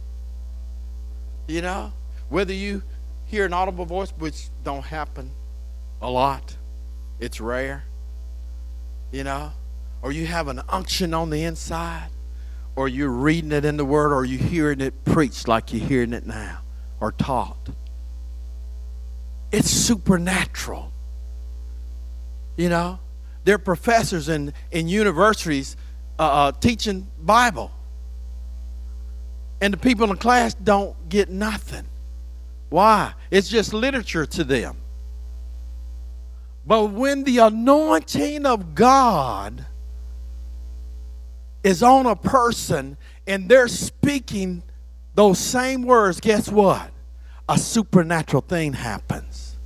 You 1.47 1.63
know, 1.63 1.93
whether 2.31 2.53
you 2.53 2.83
hear 3.27 3.47
an 3.47 3.53
audible 3.53 3.85
voice, 3.85 4.13
which 4.19 4.49
don't 4.65 4.85
happen 4.85 5.31
a 6.03 6.11
lot. 6.11 6.57
It's 7.21 7.41
rare. 7.41 7.85
You 9.13 9.23
know? 9.23 9.53
Or 10.03 10.11
you 10.11 10.27
have 10.27 10.49
an 10.49 10.61
unction 10.69 11.15
on 11.15 11.31
the 11.31 11.45
inside, 11.45 12.09
or 12.75 12.89
you're 12.89 13.09
reading 13.09 13.53
it 13.53 13.65
in 13.65 13.77
the 13.77 13.85
Word, 13.85 14.13
or 14.13 14.25
you're 14.25 14.43
hearing 14.43 14.81
it 14.81 15.05
preached 15.05 15.47
like 15.47 15.73
you're 15.73 15.87
hearing 15.87 16.13
it 16.13 16.27
now, 16.27 16.59
or 16.99 17.13
taught. 17.13 17.69
It's 19.53 19.71
supernatural. 19.71 20.91
You 22.57 22.69
know? 22.69 22.99
There 23.47 23.55
are 23.55 23.59
professors 23.59 24.29
in, 24.29 24.53
in 24.73 24.89
universities 24.89 25.77
uh, 26.19 26.23
uh, 26.23 26.53
teaching 26.53 27.07
Bible. 27.17 27.71
And 29.61 29.73
the 29.73 29.79
people 29.79 30.03
in 30.03 30.11
the 30.11 30.17
class 30.17 30.53
don't 30.53 31.09
get 31.09 31.31
nothing. 31.31 31.85
Why? 32.71 33.15
It's 33.31 33.49
just 33.49 33.73
literature 33.73 34.27
to 34.27 34.43
them. 34.43 34.79
But 36.67 36.87
when 36.87 37.23
the 37.23 37.39
anointing 37.39 38.47
of 38.47 38.75
God 38.75 39.65
is 41.63 41.85
on 41.85 42.07
a 42.07 42.17
person 42.17 42.97
and 43.29 43.49
they're 43.49 43.69
speaking 43.69 44.65
those 45.15 45.39
same 45.39 45.83
words, 45.83 46.19
guess 46.19 46.49
what? 46.49 46.91
A 47.49 47.57
supernatural 47.57 48.43
thing 48.43 48.73
happens. 48.73 49.57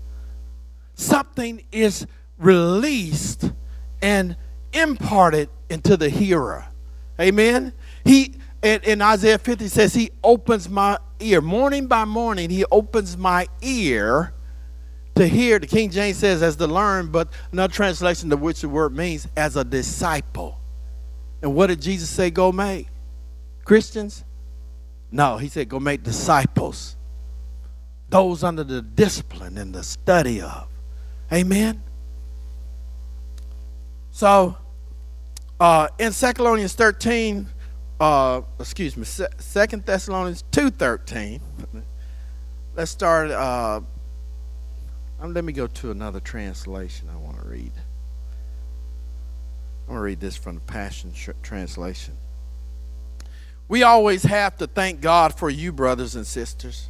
Something 0.92 1.64
is 1.72 2.06
released 2.37 3.52
and 4.02 4.37
imparted 4.73 5.49
into 5.69 5.97
the 5.97 6.09
hearer. 6.09 6.66
Amen. 7.21 7.73
He 8.04 8.35
in, 8.62 9.00
Isaiah 9.00 9.38
50 9.38 9.69
says, 9.69 9.95
He 9.95 10.11
opens 10.23 10.69
my 10.69 10.99
ear. 11.19 11.40
Morning 11.40 11.87
by 11.87 12.04
morning, 12.04 12.50
He 12.50 12.64
opens 12.71 13.16
my 13.16 13.49
ear 13.62 14.35
to 15.14 15.26
hear. 15.26 15.59
The 15.59 15.66
King 15.66 15.90
James 15.90 16.19
says, 16.19 16.42
as 16.42 16.57
to 16.57 16.66
learn, 16.66 17.09
but 17.11 17.33
another 17.52 17.73
translation 17.73 18.33
of 18.33 18.40
which 18.40 18.61
the 18.61 18.69
word 18.69 18.95
means 18.95 19.26
as 19.37 19.57
a 19.57 19.64
disciple. 19.64 20.59
And 21.42 21.54
what 21.54 21.69
did 21.69 21.80
Jesus 21.80 22.11
say, 22.11 22.30
go 22.30 22.52
make? 22.52 22.88
Christians? 23.64 24.25
No, 25.11 25.38
He 25.38 25.49
said, 25.49 25.69
go 25.69 25.80
make 25.80 26.02
disciples. 26.02 26.97
Those 28.11 28.45
under 28.45 28.64
the 28.64 28.83
discipline 28.83 29.57
and 29.57 29.75
the 29.75 29.83
study 29.83 30.40
of. 30.42 30.69
Amen? 31.33 31.83
So, 34.12 34.57
uh, 35.59 35.88
in 35.99 36.12
2 36.12 36.33
Corinthians 36.35 36.75
13, 36.75 37.47
uh, 38.00 38.40
excuse 38.59 38.97
me, 38.97 39.05
Second 39.05 39.85
Thessalonians 39.85 40.43
two 40.50 40.71
thirteen. 40.71 41.43
Let's 42.75 42.90
start. 42.90 43.31
Uh, 43.31 43.83
um, 45.21 45.35
let 45.35 45.45
me 45.45 45.52
go 45.52 45.67
to 45.67 45.90
another 45.90 46.19
translation. 46.19 47.11
I 47.12 47.17
want 47.19 47.43
to 47.43 47.47
read. 47.47 47.73
I'm 49.87 49.88
going 49.88 49.99
to 49.99 50.02
read 50.02 50.21
this 50.21 50.35
from 50.35 50.55
the 50.55 50.61
Passion 50.62 51.12
Translation. 51.43 52.17
We 53.69 53.83
always 53.83 54.23
have 54.23 54.57
to 54.59 54.67
thank 54.67 55.02
God 55.02 55.35
for 55.35 55.50
you, 55.50 55.71
brothers 55.71 56.17
and 56.17 56.26
sisters, 56.26 56.88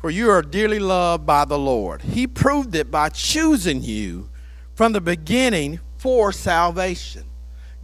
for 0.00 0.10
you 0.10 0.28
are 0.28 0.42
dearly 0.42 0.78
loved 0.78 1.24
by 1.24 1.46
the 1.46 1.58
Lord. 1.58 2.02
He 2.02 2.26
proved 2.26 2.74
it 2.74 2.90
by 2.90 3.08
choosing 3.08 3.82
you 3.82 4.28
from 4.74 4.92
the 4.92 5.00
beginning 5.00 5.80
for 6.02 6.32
salvation. 6.32 7.22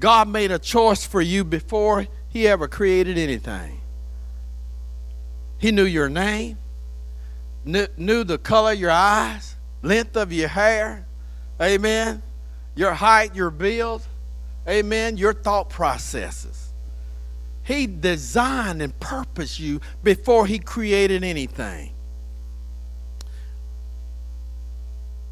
God 0.01 0.29
made 0.29 0.51
a 0.51 0.59
choice 0.59 1.07
for 1.07 1.21
you 1.21 1.45
before 1.45 2.09
he 2.29 2.49
ever 2.49 2.67
created 2.67 3.17
anything. 3.17 3.81
He 5.59 5.71
knew 5.71 5.85
your 5.85 6.09
name, 6.09 6.59
knew, 7.65 8.25
the 8.25 8.39
color 8.39 8.73
of 8.73 8.81
your 8.81 8.91
eyes, 8.91 9.55
length 9.83 10.17
of 10.17 10.33
your 10.33 10.49
hair, 10.49 11.07
Amen. 11.61 12.23
Your 12.75 12.93
height, 12.93 13.35
your 13.37 13.51
build. 13.51 14.03
Amen. 14.69 15.17
Your 15.17 15.33
thought 15.33 15.69
processes. 15.69 16.73
He 17.63 17.87
designed 17.87 18.81
and 18.83 18.99
purposed 18.99 19.59
you 19.59 19.81
before 20.03 20.47
he 20.47 20.59
created 20.59 21.25
anything. 21.25 21.93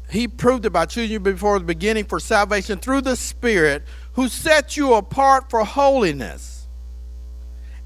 He 0.09 0.27
proved 0.27 0.65
it 0.65 0.71
by 0.71 0.85
choosing 0.85 1.11
you 1.11 1.19
before 1.19 1.59
the 1.59 1.65
beginning 1.65 2.05
for 2.05 2.19
salvation 2.19 2.79
through 2.79 3.01
the 3.01 3.15
Spirit 3.15 3.83
who 4.13 4.29
set 4.29 4.77
you 4.77 4.93
apart 4.93 5.49
for 5.49 5.63
holiness 5.63 6.67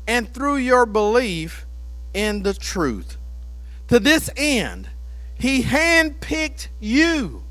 and 0.08 0.32
through 0.32 0.58
your 0.58 0.86
belief 0.86 1.66
in 2.14 2.44
the 2.44 2.54
truth. 2.54 3.18
To 3.88 4.00
this 4.00 4.30
end, 4.38 4.90
he 5.38 5.64
handpicked 5.64 6.68
you 6.80 7.44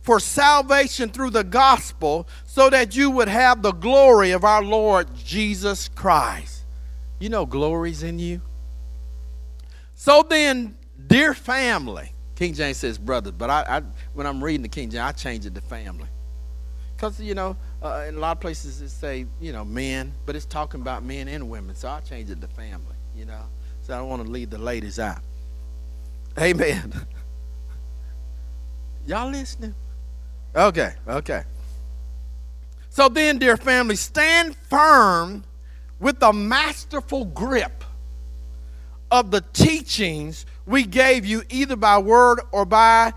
for 0.00 0.18
salvation 0.18 1.10
through 1.10 1.30
the 1.30 1.44
gospel 1.44 2.26
so 2.44 2.70
that 2.70 2.96
you 2.96 3.10
would 3.10 3.28
have 3.28 3.62
the 3.62 3.72
glory 3.72 4.32
of 4.32 4.44
our 4.44 4.62
Lord 4.62 5.14
Jesus 5.14 5.88
Christ. 5.88 6.64
You 7.20 7.28
know, 7.28 7.46
glory's 7.46 8.02
in 8.02 8.18
you. 8.18 8.42
So 9.94 10.26
then, 10.28 10.76
dear 11.06 11.34
family, 11.34 12.12
King 12.36 12.54
James 12.54 12.78
says 12.78 12.98
brothers, 12.98 13.32
but 13.32 13.50
I, 13.50 13.64
I 13.68 13.82
when 14.14 14.26
I'm 14.26 14.42
reading 14.42 14.62
the 14.62 14.68
King 14.68 14.90
James, 14.90 15.02
I 15.02 15.12
change 15.12 15.46
it 15.46 15.54
to 15.54 15.60
family. 15.60 16.08
Because, 17.02 17.20
you 17.20 17.34
know, 17.34 17.56
uh, 17.82 18.04
in 18.06 18.14
a 18.14 18.18
lot 18.20 18.36
of 18.36 18.40
places 18.40 18.80
it 18.80 18.88
say, 18.88 19.26
you 19.40 19.52
know, 19.52 19.64
men, 19.64 20.12
but 20.24 20.36
it's 20.36 20.44
talking 20.44 20.80
about 20.80 21.02
men 21.02 21.26
and 21.26 21.50
women. 21.50 21.74
So 21.74 21.88
I 21.88 22.00
change 22.00 22.30
it 22.30 22.40
to 22.40 22.46
family, 22.46 22.94
you 23.16 23.24
know. 23.24 23.42
So 23.82 23.94
I 23.94 23.98
don't 23.98 24.08
want 24.08 24.24
to 24.24 24.30
leave 24.30 24.50
the 24.50 24.58
ladies 24.58 25.00
out. 25.00 25.20
Amen. 26.38 26.92
Y'all 29.06 29.28
listening? 29.28 29.74
Okay, 30.54 30.94
okay. 31.08 31.42
So 32.88 33.08
then, 33.08 33.38
dear 33.38 33.56
family, 33.56 33.96
stand 33.96 34.56
firm 34.70 35.44
with 35.98 36.22
a 36.22 36.32
masterful 36.32 37.24
grip 37.24 37.84
of 39.10 39.30
the 39.30 39.40
teachings 39.52 40.46
we 40.66 40.84
gave 40.84 41.26
you, 41.26 41.42
either 41.50 41.76
by 41.76 41.98
word 41.98 42.40
or 42.52 42.64
by 42.64 43.12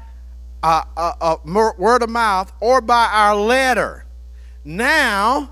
uh, 0.63 0.83
uh, 0.97 1.13
uh, 1.21 1.37
word 1.77 2.01
of 2.01 2.09
mouth 2.09 2.51
or 2.59 2.81
by 2.81 3.07
our 3.11 3.35
letter. 3.35 4.05
Now, 4.63 5.51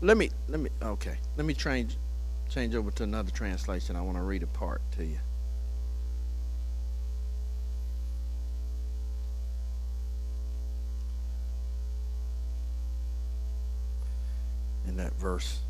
let 0.00 0.16
me 0.16 0.30
let 0.48 0.60
me 0.60 0.70
okay. 0.82 1.16
Let 1.36 1.46
me 1.46 1.54
change 1.54 1.96
change 2.48 2.74
over 2.76 2.90
to 2.92 3.02
another 3.02 3.30
translation. 3.30 3.96
I 3.96 4.02
want 4.02 4.16
to 4.18 4.22
read 4.22 4.42
a 4.42 4.46
part 4.46 4.82
to 4.92 5.04
you. 5.04 5.18
In 14.86 14.96
that 14.98 15.14
verse. 15.14 15.63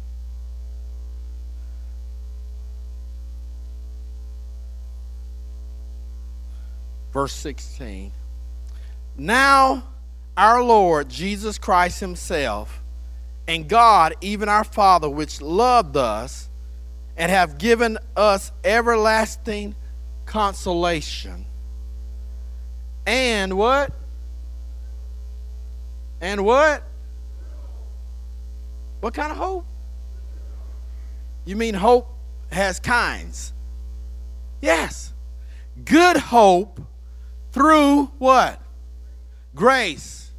Verse 7.14 7.32
16. 7.32 8.10
Now 9.16 9.84
our 10.36 10.64
Lord 10.64 11.08
Jesus 11.08 11.58
Christ 11.58 12.00
Himself 12.00 12.82
and 13.46 13.68
God, 13.68 14.16
even 14.20 14.48
our 14.48 14.64
Father, 14.64 15.08
which 15.08 15.40
loved 15.40 15.96
us 15.96 16.50
and 17.16 17.30
have 17.30 17.56
given 17.56 17.98
us 18.16 18.50
everlasting 18.64 19.76
consolation. 20.26 21.46
And 23.06 23.56
what? 23.56 23.92
And 26.20 26.44
what? 26.44 26.82
What 28.98 29.14
kind 29.14 29.30
of 29.30 29.38
hope? 29.38 29.66
You 31.44 31.54
mean 31.54 31.74
hope 31.74 32.12
has 32.50 32.80
kinds? 32.80 33.52
Yes. 34.60 35.12
Good 35.84 36.16
hope 36.16 36.80
through 37.54 38.06
what? 38.18 38.60
Grace. 39.54 40.32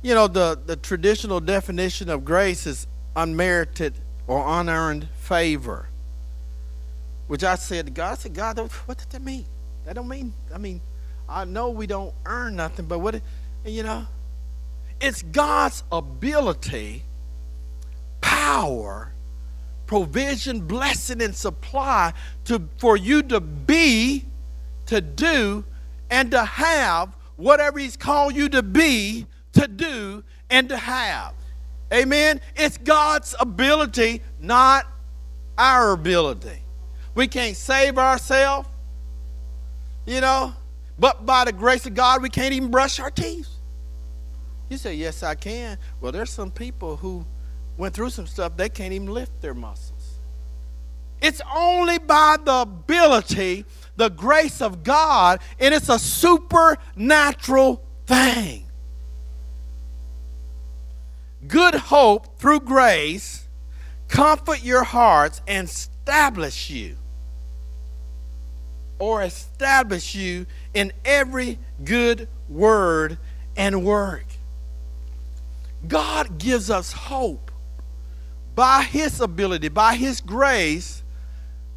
You 0.00 0.14
know, 0.14 0.26
the, 0.26 0.58
the 0.64 0.76
traditional 0.76 1.40
definition 1.40 2.08
of 2.08 2.24
grace 2.24 2.66
is 2.66 2.86
unmerited 3.14 3.92
or 4.26 4.42
unearned 4.60 5.08
favor. 5.16 5.88
Which 7.26 7.44
I 7.44 7.56
said 7.56 7.86
to 7.86 7.92
God, 7.92 8.12
I 8.12 8.14
said, 8.14 8.34
God, 8.34 8.58
what 8.58 8.96
does 8.96 9.06
that 9.08 9.22
mean? 9.22 9.44
That 9.84 9.94
don't 9.94 10.08
mean, 10.08 10.32
I 10.54 10.58
mean, 10.58 10.80
I 11.28 11.44
know 11.44 11.68
we 11.68 11.86
don't 11.86 12.14
earn 12.24 12.56
nothing, 12.56 12.86
but 12.86 13.00
what, 13.00 13.20
you 13.66 13.82
know, 13.82 14.06
it's 15.02 15.20
God's 15.22 15.84
ability, 15.92 17.04
power, 18.22 19.12
provision, 19.86 20.66
blessing, 20.66 21.20
and 21.20 21.34
supply 21.34 22.14
to, 22.46 22.68
for 22.78 22.96
you 22.96 23.22
to 23.24 23.40
be, 23.40 24.24
to 24.86 25.02
do, 25.02 25.64
and 26.10 26.30
to 26.32 26.44
have 26.44 27.16
whatever 27.36 27.78
He's 27.78 27.96
called 27.96 28.34
you 28.34 28.48
to 28.50 28.62
be, 28.62 29.26
to 29.52 29.66
do, 29.66 30.22
and 30.50 30.68
to 30.68 30.76
have. 30.76 31.34
Amen? 31.92 32.40
It's 32.56 32.78
God's 32.78 33.34
ability, 33.40 34.22
not 34.40 34.86
our 35.58 35.92
ability. 35.92 36.62
We 37.14 37.26
can't 37.26 37.56
save 37.56 37.98
ourselves, 37.98 38.68
you 40.06 40.20
know, 40.20 40.54
but 40.98 41.26
by 41.26 41.44
the 41.44 41.52
grace 41.52 41.86
of 41.86 41.94
God, 41.94 42.22
we 42.22 42.28
can't 42.28 42.52
even 42.52 42.70
brush 42.70 43.00
our 43.00 43.10
teeth. 43.10 43.48
You 44.68 44.76
say, 44.76 44.94
Yes, 44.94 45.22
I 45.22 45.34
can. 45.34 45.78
Well, 46.00 46.12
there's 46.12 46.30
some 46.30 46.50
people 46.50 46.96
who 46.96 47.26
went 47.76 47.94
through 47.94 48.10
some 48.10 48.26
stuff, 48.26 48.56
they 48.56 48.68
can't 48.68 48.92
even 48.92 49.08
lift 49.08 49.40
their 49.40 49.54
muscles. 49.54 50.18
It's 51.20 51.40
only 51.54 51.98
by 51.98 52.36
the 52.42 52.60
ability 52.60 53.64
the 54.00 54.08
grace 54.08 54.62
of 54.62 54.82
God, 54.82 55.40
and 55.58 55.74
it's 55.74 55.90
a 55.90 55.98
supernatural 55.98 57.84
thing. 58.06 58.64
Good 61.46 61.74
hope 61.74 62.38
through 62.38 62.60
grace 62.60 63.46
comfort 64.08 64.64
your 64.64 64.84
hearts 64.84 65.42
and 65.46 65.68
establish 65.68 66.70
you 66.70 66.96
or 68.98 69.22
establish 69.22 70.14
you 70.14 70.46
in 70.72 70.92
every 71.04 71.58
good 71.84 72.26
word 72.48 73.18
and 73.54 73.84
work. 73.84 74.24
God 75.86 76.38
gives 76.38 76.70
us 76.70 76.92
hope 76.92 77.50
by 78.54 78.82
His 78.82 79.20
ability, 79.20 79.68
by 79.68 79.94
His 79.94 80.22
grace, 80.22 81.02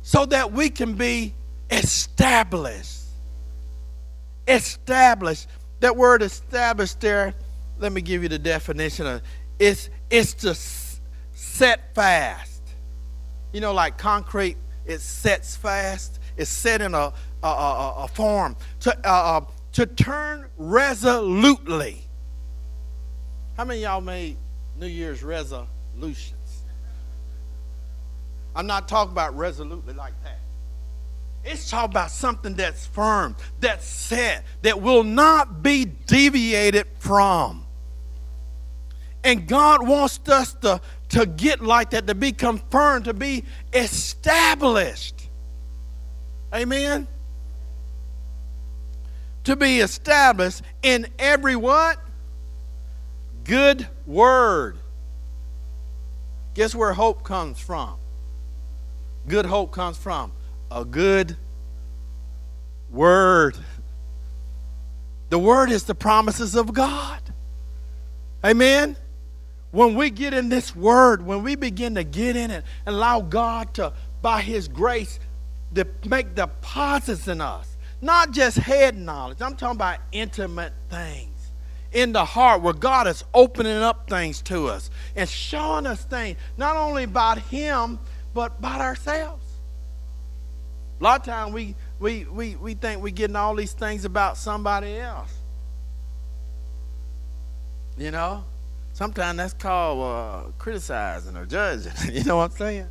so 0.01 0.25
that 0.27 0.53
we 0.53 0.69
can 0.69 0.93
be 0.93 1.33
established. 1.73 3.01
Established. 4.47 5.47
That 5.79 5.95
word 5.95 6.21
established 6.21 7.01
there, 7.01 7.33
let 7.79 7.91
me 7.91 8.01
give 8.01 8.23
you 8.23 8.29
the 8.29 8.39
definition 8.39 9.05
of 9.05 9.21
it's 9.59 9.89
it's 10.09 10.33
to 10.35 10.55
set 11.33 11.93
fast. 11.95 12.61
You 13.51 13.61
know, 13.61 13.73
like 13.73 13.97
concrete, 13.97 14.57
it 14.85 14.99
sets 15.01 15.55
fast. 15.55 16.19
It's 16.37 16.49
set 16.49 16.81
in 16.81 16.93
a 16.93 17.13
a, 17.43 17.47
a, 17.47 17.95
a 17.99 18.07
form 18.07 18.55
to 18.81 18.97
uh, 19.07 19.11
uh, 19.11 19.41
to 19.73 19.85
turn 19.85 20.47
resolutely. 20.57 22.01
How 23.57 23.65
many 23.65 23.81
y'all 23.81 24.01
made 24.01 24.37
New 24.77 24.87
Year's 24.87 25.23
resolutions? 25.23 26.63
I'm 28.55 28.67
not 28.67 28.87
talking 28.87 29.11
about 29.11 29.35
resolutely 29.37 29.93
like 29.93 30.13
that. 30.23 30.39
It's 31.43 31.69
talking 31.69 31.91
about 31.91 32.11
something 32.11 32.55
that's 32.55 32.85
firm, 32.85 33.35
that's 33.59 33.85
set, 33.85 34.45
that 34.61 34.81
will 34.81 35.03
not 35.03 35.61
be 35.61 35.85
deviated 35.85 36.87
from. 36.99 37.65
And 39.25 39.47
God 39.47 39.85
wants 39.85 40.19
us 40.29 40.53
to, 40.61 40.79
to 41.09 41.25
get 41.25 41.61
like 41.61 41.91
that, 41.91 42.07
to 42.07 42.15
be 42.15 42.31
confirmed, 42.31 43.05
to 43.05 43.13
be 43.13 43.43
established. 43.73 45.29
Amen? 46.53 47.07
To 49.45 49.55
be 49.57 49.79
established 49.79 50.61
in 50.81 51.07
every 51.19 51.57
what? 51.57 51.97
Good 53.43 53.87
word. 54.05 54.77
Guess 56.53 56.73
where 56.73 56.93
hope 56.93 57.23
comes 57.23 57.59
from? 57.59 57.95
Good 59.27 59.45
hope 59.45 59.71
comes 59.71 59.97
from 59.97 60.31
a 60.71 60.85
good 60.85 61.37
word. 62.91 63.57
The 65.29 65.39
word 65.39 65.71
is 65.71 65.83
the 65.85 65.95
promises 65.95 66.55
of 66.55 66.73
God. 66.73 67.21
Amen. 68.45 68.95
When 69.71 69.95
we 69.95 70.09
get 70.11 70.33
in 70.33 70.49
this 70.49 70.75
word, 70.75 71.25
when 71.25 71.43
we 71.43 71.55
begin 71.55 71.95
to 71.95 72.03
get 72.03 72.35
in 72.35 72.51
it 72.51 72.63
and 72.85 72.95
allow 72.95 73.21
God 73.21 73.73
to, 73.75 73.93
by 74.21 74.41
His 74.41 74.67
grace, 74.67 75.19
to 75.73 75.87
make 76.05 76.35
deposits 76.35 77.27
in 77.27 77.41
us. 77.41 77.77
not 78.03 78.31
just 78.31 78.57
head 78.57 78.97
knowledge. 78.97 79.41
I'm 79.41 79.55
talking 79.55 79.77
about 79.77 79.99
intimate 80.11 80.73
things 80.89 81.29
in 81.93 82.11
the 82.11 82.25
heart 82.25 82.61
where 82.61 82.73
God 82.73 83.07
is 83.07 83.23
opening 83.33 83.77
up 83.77 84.09
things 84.09 84.41
to 84.43 84.67
us 84.67 84.89
and 85.15 85.27
showing 85.29 85.87
us 85.87 86.03
things 86.03 86.37
not 86.57 86.75
only 86.75 87.03
about 87.05 87.37
Him 87.39 87.99
but 88.33 88.59
about 88.59 88.81
ourselves. 88.81 89.42
A 90.99 91.03
lot 91.03 91.19
of 91.19 91.25
times 91.25 91.53
we 91.53 91.75
we 91.99 92.25
we, 92.25 92.55
we 92.55 92.73
think 92.75 93.01
we're 93.01 93.09
getting 93.09 93.35
all 93.35 93.55
these 93.55 93.73
things 93.73 94.05
about 94.05 94.37
somebody 94.37 94.97
else. 94.97 95.33
You 97.97 98.11
know? 98.11 98.43
Sometimes 98.93 99.37
that's 99.37 99.53
called 99.53 100.01
uh, 100.01 100.51
criticizing 100.57 101.35
or 101.35 101.45
judging. 101.45 101.91
you 102.11 102.23
know 102.23 102.37
what 102.37 102.51
I'm 102.51 102.57
saying? 102.57 102.87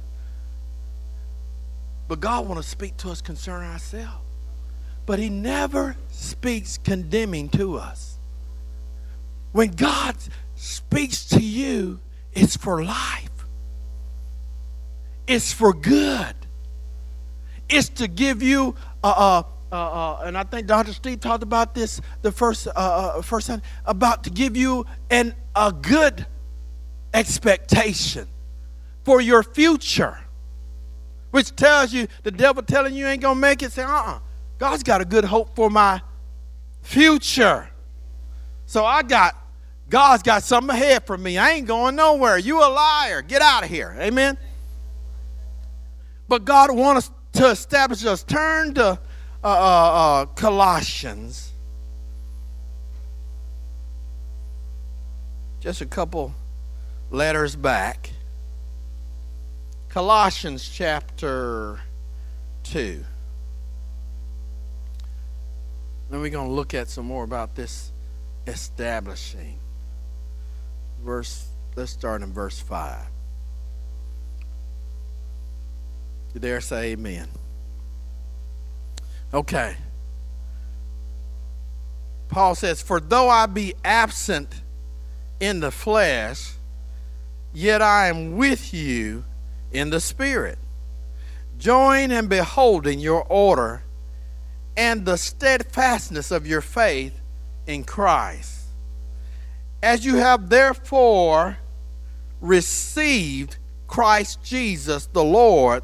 But 2.08 2.20
God 2.20 2.48
wants 2.48 2.66
to 2.66 2.70
speak 2.70 2.96
to 2.98 3.10
us 3.10 3.22
concerning 3.22 3.70
ourselves. 3.70 4.18
But 5.06 5.18
He 5.18 5.28
never 5.28 5.96
speaks 6.10 6.78
condemning 6.78 7.48
to 7.50 7.76
us. 7.76 8.18
When 9.52 9.70
God 9.70 10.16
speaks 10.56 11.24
to 11.26 11.40
you, 11.40 12.00
it's 12.32 12.56
for 12.56 12.84
life, 12.84 13.46
it's 15.26 15.52
for 15.52 15.72
good, 15.72 16.34
it's 17.72 17.88
to 17.90 18.08
give 18.08 18.42
you 18.42 18.74
a, 19.02 19.08
a 19.08 19.46
uh, 19.72 19.74
uh, 19.74 20.22
and 20.26 20.36
I 20.36 20.44
think 20.44 20.66
Dr. 20.66 20.92
Steve 20.92 21.20
talked 21.20 21.42
about 21.42 21.74
this 21.74 22.02
the 22.20 22.30
first 22.30 22.66
uh, 22.66 22.70
uh, 22.76 23.22
first 23.22 23.46
time 23.46 23.62
about 23.86 24.24
to 24.24 24.30
give 24.30 24.54
you 24.54 24.84
an 25.10 25.34
a 25.56 25.72
good 25.72 26.26
expectation 27.14 28.28
for 29.02 29.22
your 29.22 29.42
future, 29.42 30.18
which 31.30 31.56
tells 31.56 31.92
you 31.92 32.06
the 32.22 32.30
devil 32.30 32.62
telling 32.62 32.94
you 32.94 33.06
ain't 33.06 33.22
gonna 33.22 33.40
make 33.40 33.62
it. 33.62 33.72
Say, 33.72 33.82
uh, 33.82 33.88
uh-uh. 33.88 34.18
God's 34.58 34.82
got 34.82 35.00
a 35.00 35.06
good 35.06 35.24
hope 35.24 35.56
for 35.56 35.70
my 35.70 36.02
future. 36.82 37.68
So 38.66 38.84
I 38.84 39.02
got 39.02 39.34
God's 39.88 40.22
got 40.22 40.42
something 40.42 40.76
ahead 40.76 41.06
for 41.06 41.16
me. 41.16 41.38
I 41.38 41.52
ain't 41.52 41.66
going 41.66 41.96
nowhere. 41.96 42.36
You 42.36 42.58
a 42.58 42.68
liar. 42.68 43.22
Get 43.22 43.40
out 43.40 43.64
of 43.64 43.70
here. 43.70 43.96
Amen. 43.98 44.36
But 46.28 46.44
God 46.44 46.70
wants 46.74 47.08
us 47.08 47.11
to 47.32 47.48
establish 47.48 48.04
us. 48.04 48.22
Turn 48.22 48.74
to 48.74 48.84
uh, 48.84 48.96
uh, 49.44 49.46
uh, 49.46 50.26
Colossians. 50.26 51.52
Just 55.60 55.80
a 55.80 55.86
couple 55.86 56.34
letters 57.10 57.56
back. 57.56 58.10
Colossians 59.88 60.68
chapter 60.68 61.80
2. 62.64 63.04
Then 66.10 66.20
we're 66.20 66.30
going 66.30 66.48
to 66.48 66.54
look 66.54 66.74
at 66.74 66.88
some 66.88 67.06
more 67.06 67.24
about 67.24 67.54
this 67.54 67.92
establishing. 68.46 69.58
Verse, 71.02 71.48
let's 71.76 71.92
start 71.92 72.22
in 72.22 72.32
verse 72.32 72.58
5. 72.58 73.11
You 76.34 76.40
dare 76.40 76.60
say 76.60 76.92
amen? 76.92 77.28
Okay. 79.34 79.76
Paul 82.28 82.54
says, 82.54 82.80
For 82.80 83.00
though 83.00 83.28
I 83.28 83.46
be 83.46 83.74
absent 83.84 84.62
in 85.40 85.60
the 85.60 85.70
flesh, 85.70 86.52
yet 87.52 87.82
I 87.82 88.08
am 88.08 88.36
with 88.36 88.72
you 88.72 89.24
in 89.70 89.90
the 89.90 90.00
spirit, 90.00 90.58
join 91.58 92.10
and 92.10 92.28
beholding 92.28 93.00
your 93.00 93.24
order 93.24 93.82
and 94.76 95.04
the 95.04 95.18
steadfastness 95.18 96.30
of 96.30 96.46
your 96.46 96.60
faith 96.60 97.20
in 97.66 97.84
Christ. 97.84 98.60
As 99.82 100.04
you 100.04 100.16
have 100.16 100.48
therefore 100.48 101.58
received 102.40 103.56
Christ 103.86 104.42
Jesus 104.42 105.06
the 105.06 105.24
Lord, 105.24 105.82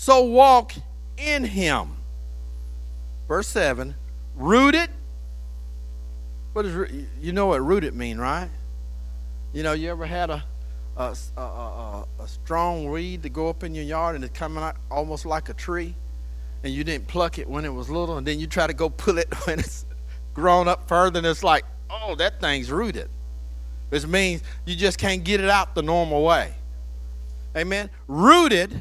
so 0.00 0.22
walk 0.22 0.72
in 1.18 1.44
him. 1.44 1.90
Verse 3.28 3.46
7 3.48 3.94
rooted. 4.34 4.88
What 6.54 6.64
is 6.64 7.04
you 7.20 7.34
know 7.34 7.48
what 7.48 7.62
rooted 7.62 7.94
mean 7.94 8.16
right? 8.16 8.48
You 9.52 9.62
know 9.62 9.74
you 9.74 9.90
ever 9.90 10.06
had 10.06 10.30
a 10.30 10.42
a, 10.96 11.14
a, 11.36 11.40
a, 11.40 12.06
a 12.18 12.26
strong 12.26 12.88
weed 12.88 13.22
to 13.24 13.28
go 13.28 13.50
up 13.50 13.62
in 13.62 13.74
your 13.74 13.84
yard 13.84 14.14
and 14.14 14.24
it's 14.24 14.36
coming 14.36 14.64
out 14.64 14.76
almost 14.90 15.26
like 15.26 15.50
a 15.50 15.54
tree? 15.54 15.94
And 16.64 16.72
you 16.72 16.82
didn't 16.82 17.06
pluck 17.06 17.38
it 17.38 17.46
when 17.46 17.66
it 17.66 17.72
was 17.72 17.90
little 17.90 18.16
and 18.16 18.26
then 18.26 18.40
you 18.40 18.46
try 18.46 18.66
to 18.66 18.72
go 18.72 18.88
pull 18.88 19.18
it 19.18 19.28
when 19.46 19.58
it's 19.58 19.84
grown 20.32 20.66
up 20.66 20.88
further 20.88 21.18
and 21.18 21.26
it's 21.26 21.44
like 21.44 21.66
oh 21.90 22.14
that 22.14 22.40
thing's 22.40 22.72
rooted. 22.72 23.10
Which 23.90 24.06
means 24.06 24.42
you 24.64 24.76
just 24.76 24.96
can't 24.96 25.22
get 25.24 25.40
it 25.40 25.50
out 25.50 25.74
the 25.74 25.82
normal 25.82 26.24
way. 26.24 26.54
Amen? 27.54 27.90
Rooted 28.08 28.80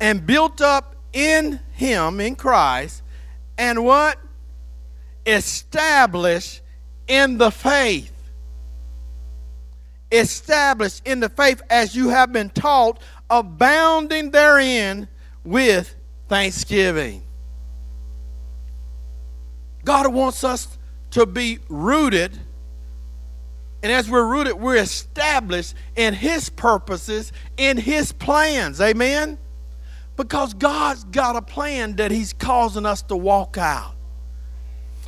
and 0.00 0.26
built 0.26 0.60
up 0.60 0.96
in 1.12 1.60
him 1.72 2.20
in 2.20 2.34
christ 2.34 3.02
and 3.56 3.84
what? 3.84 4.18
Established 5.26 6.62
in 7.06 7.38
the 7.38 7.50
faith. 7.50 8.12
Established 10.10 11.06
in 11.06 11.20
the 11.20 11.28
faith 11.28 11.62
as 11.70 11.94
you 11.94 12.08
have 12.10 12.32
been 12.32 12.50
taught, 12.50 13.00
abounding 13.30 14.30
therein 14.30 15.08
with 15.44 15.94
thanksgiving. 16.28 17.22
God 19.84 20.12
wants 20.12 20.44
us 20.44 20.78
to 21.10 21.26
be 21.26 21.58
rooted. 21.68 22.38
And 23.82 23.92
as 23.92 24.08
we're 24.08 24.26
rooted, 24.26 24.54
we're 24.54 24.76
established 24.76 25.74
in 25.94 26.14
His 26.14 26.48
purposes, 26.48 27.32
in 27.56 27.76
His 27.76 28.12
plans. 28.12 28.80
Amen? 28.80 29.38
Because 30.16 30.54
God's 30.54 31.04
got 31.04 31.36
a 31.36 31.42
plan 31.42 31.96
that 31.96 32.10
He's 32.10 32.32
causing 32.32 32.86
us 32.86 33.02
to 33.02 33.16
walk 33.16 33.58
out. 33.58 33.94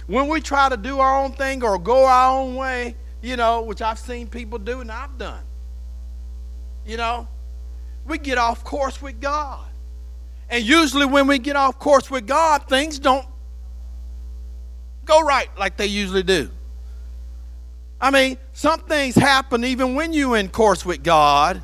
When 0.07 0.29
we 0.29 0.41
try 0.41 0.69
to 0.69 0.77
do 0.77 1.01
our 1.01 1.23
own 1.23 1.33
thing 1.33 1.63
or 1.65 1.79
go 1.79 2.07
our 2.07 2.39
own 2.39 2.55
way, 2.55 2.97
you 3.23 3.37
know, 3.37 3.63
which 3.63 3.83
I've 3.83 3.99
seen 3.99 4.29
people 4.29 4.59
do 4.59 4.81
and 4.81 4.91
I've 4.91 5.19
done, 5.19 5.43
you 6.85 6.97
know, 6.97 7.27
we 8.07 8.19
get 8.19 8.39
off 8.39 8.63
course 8.63 9.03
with 9.03 9.21
God. 9.21 9.65
And 10.49 10.65
usually 10.65 11.07
when 11.07 11.27
we 11.27 11.39
get 11.39 11.57
off 11.57 11.79
course 11.79 12.11
with 12.11 12.27
God, 12.27 12.69
things 12.69 13.01
don't 13.01 13.27
go 15.05 15.21
right 15.23 15.49
like 15.59 15.77
they 15.77 15.87
usually 15.87 16.23
do. 16.23 16.51
I 18.01 18.11
mean, 18.11 18.39
some 18.53 18.81
things 18.81 19.15
happen 19.15 19.65
even 19.65 19.95
when 19.95 20.13
you're 20.13 20.37
in 20.37 20.49
course 20.49 20.85
with 20.85 21.03
God 21.03 21.63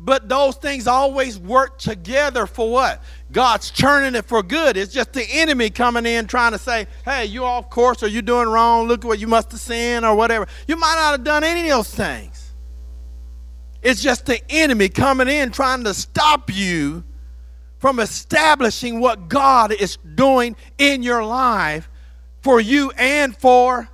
but 0.00 0.28
those 0.28 0.54
things 0.54 0.86
always 0.86 1.40
work 1.40 1.78
together 1.78 2.46
for 2.46 2.70
what? 2.70 3.02
God's 3.32 3.72
churning 3.72 4.14
it 4.14 4.26
for 4.26 4.44
good. 4.44 4.76
It's 4.76 4.92
just 4.92 5.12
the 5.12 5.26
enemy 5.28 5.70
coming 5.70 6.06
in 6.06 6.28
trying 6.28 6.52
to 6.52 6.58
say, 6.58 6.86
hey, 7.04 7.24
you're 7.24 7.44
off 7.44 7.68
course 7.68 8.04
or 8.04 8.06
you're 8.06 8.22
doing 8.22 8.48
wrong. 8.48 8.86
Look 8.86 9.04
at 9.04 9.08
what 9.08 9.18
you 9.18 9.26
must 9.26 9.50
have 9.50 9.60
sinned 9.60 10.06
or 10.06 10.14
whatever. 10.14 10.46
You 10.68 10.76
might 10.76 10.94
not 10.96 11.10
have 11.10 11.24
done 11.24 11.42
any 11.42 11.62
of 11.62 11.78
those 11.78 11.92
things. 11.92 12.52
It's 13.82 14.00
just 14.00 14.24
the 14.26 14.40
enemy 14.48 14.88
coming 14.88 15.26
in 15.26 15.50
trying 15.50 15.82
to 15.82 15.92
stop 15.92 16.54
you 16.54 17.02
from 17.78 17.98
establishing 17.98 19.00
what 19.00 19.28
God 19.28 19.72
is 19.72 19.98
doing 20.14 20.54
in 20.78 21.02
your 21.02 21.24
life 21.24 21.90
for 22.42 22.60
you 22.60 22.92
and 22.96 23.36
for. 23.36 23.88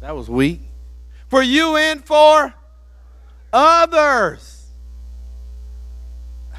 That 0.00 0.14
was 0.14 0.28
weak. 0.28 0.60
For 1.28 1.42
you 1.42 1.76
and 1.76 2.04
for 2.04 2.54
others. 3.56 4.52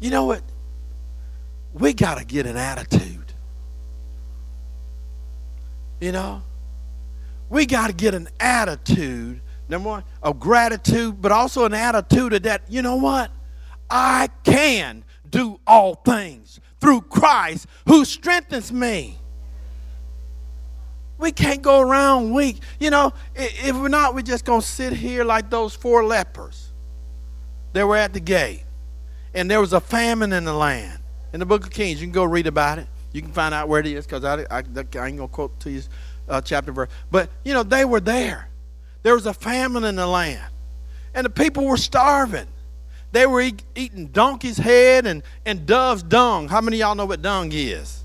You 0.00 0.10
know 0.10 0.26
what? 0.26 0.42
We 1.74 1.92
got 1.92 2.18
to 2.18 2.24
get 2.24 2.46
an 2.46 2.56
attitude. 2.56 3.32
You 6.00 6.12
know? 6.12 6.42
We 7.48 7.66
got 7.66 7.88
to 7.88 7.92
get 7.92 8.14
an 8.14 8.28
attitude, 8.38 9.40
number 9.68 9.88
one, 9.88 10.04
of 10.22 10.38
gratitude, 10.38 11.20
but 11.20 11.32
also 11.32 11.64
an 11.64 11.74
attitude 11.74 12.32
of 12.32 12.44
that, 12.44 12.62
you 12.68 12.80
know 12.80 12.94
what? 12.94 13.32
I 13.90 14.28
can 14.44 15.02
do 15.28 15.58
all 15.66 15.96
things 15.96 16.60
through 16.80 17.00
Christ 17.02 17.66
who 17.88 18.04
strengthens 18.04 18.72
me. 18.72 19.18
We 21.18 21.32
can't 21.32 21.62
go 21.62 21.80
around 21.80 22.32
weak. 22.32 22.58
You 22.78 22.90
know, 22.90 23.12
if 23.34 23.74
we're 23.74 23.88
not, 23.88 24.14
we're 24.14 24.22
just 24.22 24.44
going 24.44 24.60
to 24.60 24.66
sit 24.66 24.92
here 24.92 25.24
like 25.24 25.50
those 25.50 25.74
four 25.74 26.04
lepers 26.04 26.70
that 27.72 27.86
were 27.86 27.96
at 27.96 28.12
the 28.12 28.20
gate. 28.20 28.64
And 29.34 29.50
there 29.50 29.60
was 29.60 29.72
a 29.72 29.80
famine 29.80 30.32
in 30.32 30.44
the 30.44 30.52
land. 30.52 31.00
In 31.32 31.40
the 31.40 31.46
book 31.46 31.64
of 31.64 31.70
Kings, 31.70 32.00
you 32.00 32.06
can 32.06 32.12
go 32.12 32.24
read 32.24 32.46
about 32.46 32.78
it. 32.78 32.86
You 33.12 33.20
can 33.20 33.32
find 33.32 33.52
out 33.52 33.68
where 33.68 33.80
it 33.80 33.86
is 33.86 34.06
because 34.06 34.24
I, 34.24 34.42
I, 34.50 34.58
I, 34.58 34.60
ain't 34.60 34.94
going 34.94 35.16
to 35.16 35.28
quote 35.28 35.58
to 35.60 35.70
you 35.70 35.82
uh, 36.28 36.40
chapter 36.40 36.72
verse. 36.72 36.88
But, 37.10 37.30
you 37.44 37.52
know, 37.52 37.62
they 37.62 37.84
were 37.84 38.00
there. 38.00 38.48
There 39.02 39.14
was 39.14 39.26
a 39.26 39.34
famine 39.34 39.84
in 39.84 39.96
the 39.96 40.06
land. 40.06 40.52
And 41.14 41.24
the 41.24 41.30
people 41.30 41.64
were 41.64 41.76
starving. 41.76 42.46
They 43.12 43.26
were 43.26 43.40
eat, 43.40 43.62
eating 43.74 44.06
donkey's 44.08 44.58
head 44.58 45.06
and, 45.06 45.22
and 45.46 45.66
dove's 45.66 46.02
dung. 46.02 46.48
How 46.48 46.60
many 46.60 46.76
of 46.76 46.80
y'all 46.80 46.94
know 46.94 47.06
what 47.06 47.22
dung 47.22 47.50
is? 47.52 47.97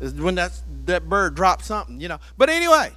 Is 0.00 0.14
when 0.14 0.34
that's, 0.34 0.62
that 0.86 1.08
bird 1.08 1.34
dropped 1.34 1.64
something, 1.64 2.00
you 2.00 2.08
know. 2.08 2.18
But 2.36 2.48
anyway, 2.48 2.92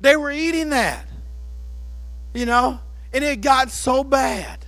they 0.00 0.16
were 0.16 0.30
eating 0.30 0.70
that, 0.70 1.06
you 2.34 2.44
know, 2.44 2.80
and 3.12 3.24
it 3.24 3.40
got 3.40 3.70
so 3.70 4.04
bad. 4.04 4.64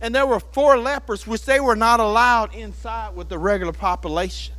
And 0.00 0.14
there 0.14 0.26
were 0.26 0.40
four 0.40 0.78
lepers, 0.78 1.26
which 1.26 1.44
they 1.44 1.60
were 1.60 1.76
not 1.76 2.00
allowed 2.00 2.54
inside 2.54 3.14
with 3.14 3.28
the 3.28 3.38
regular 3.38 3.72
population. 3.72 4.54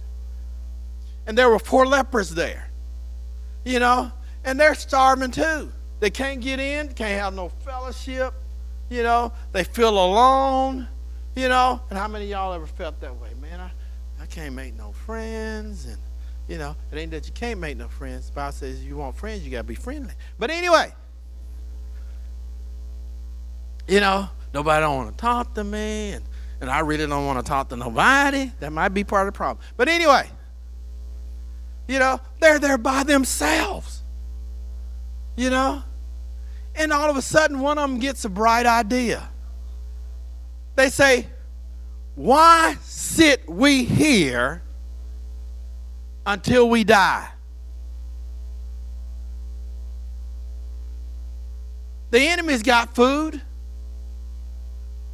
And 1.25 1.37
there 1.37 1.49
were 1.49 1.59
four 1.59 1.85
lepers 1.85 2.31
there, 2.31 2.69
you 3.63 3.79
know, 3.79 4.11
and 4.43 4.59
they're 4.59 4.75
starving 4.75 5.31
too. 5.31 5.71
They 5.99 6.09
can't 6.09 6.41
get 6.41 6.59
in, 6.59 6.93
can't 6.93 7.19
have 7.19 7.33
no 7.33 7.49
fellowship, 7.49 8.33
you 8.89 9.03
know, 9.03 9.31
they 9.51 9.63
feel 9.63 9.89
alone, 9.89 10.87
you 11.35 11.47
know. 11.47 11.79
And 11.89 11.97
how 11.97 12.07
many 12.07 12.25
y'all 12.25 12.53
ever 12.53 12.67
felt 12.67 12.99
that 13.01 13.15
way? 13.15 13.29
Man, 13.39 13.59
I 13.59 13.71
can't 14.31 14.55
make 14.55 14.75
no 14.75 14.93
friends. 14.93 15.85
And, 15.85 15.97
you 16.47 16.57
know, 16.57 16.75
it 16.91 16.97
ain't 16.97 17.11
that 17.11 17.27
you 17.27 17.33
can't 17.33 17.59
make 17.59 17.77
no 17.77 17.87
friends. 17.87 18.27
The 18.27 18.33
Bible 18.33 18.53
says 18.53 18.83
you 18.83 18.97
want 18.97 19.15
friends, 19.15 19.43
you 19.43 19.51
got 19.51 19.59
to 19.59 19.63
be 19.63 19.75
friendly. 19.75 20.13
But 20.39 20.49
anyway, 20.49 20.93
you 23.87 23.99
know, 23.99 24.29
nobody 24.53 24.81
don't 24.81 24.95
want 24.95 25.11
to 25.11 25.17
talk 25.17 25.53
to 25.55 25.63
me. 25.63 26.13
And, 26.13 26.25
and 26.61 26.69
I 26.69 26.79
really 26.79 27.05
don't 27.05 27.25
want 27.25 27.45
to 27.45 27.47
talk 27.47 27.69
to 27.69 27.75
nobody. 27.75 28.51
That 28.59 28.71
might 28.71 28.89
be 28.89 29.03
part 29.03 29.27
of 29.27 29.33
the 29.33 29.37
problem. 29.37 29.63
But 29.77 29.89
anyway, 29.89 30.29
you 31.87 31.99
know, 31.99 32.19
they're 32.39 32.59
there 32.59 32.77
by 32.77 33.03
themselves. 33.03 34.03
You 35.35 35.49
know? 35.49 35.83
And 36.75 36.93
all 36.93 37.09
of 37.09 37.17
a 37.17 37.21
sudden, 37.21 37.59
one 37.59 37.77
of 37.77 37.89
them 37.89 37.99
gets 37.99 38.23
a 38.23 38.29
bright 38.29 38.65
idea. 38.65 39.27
They 40.75 40.89
say, 40.89 41.27
Why 42.21 42.75
sit 42.83 43.49
we 43.49 43.83
here 43.83 44.61
until 46.23 46.69
we 46.69 46.83
die? 46.83 47.27
The 52.11 52.19
enemy's 52.19 52.61
got 52.61 52.93
food. 52.93 53.41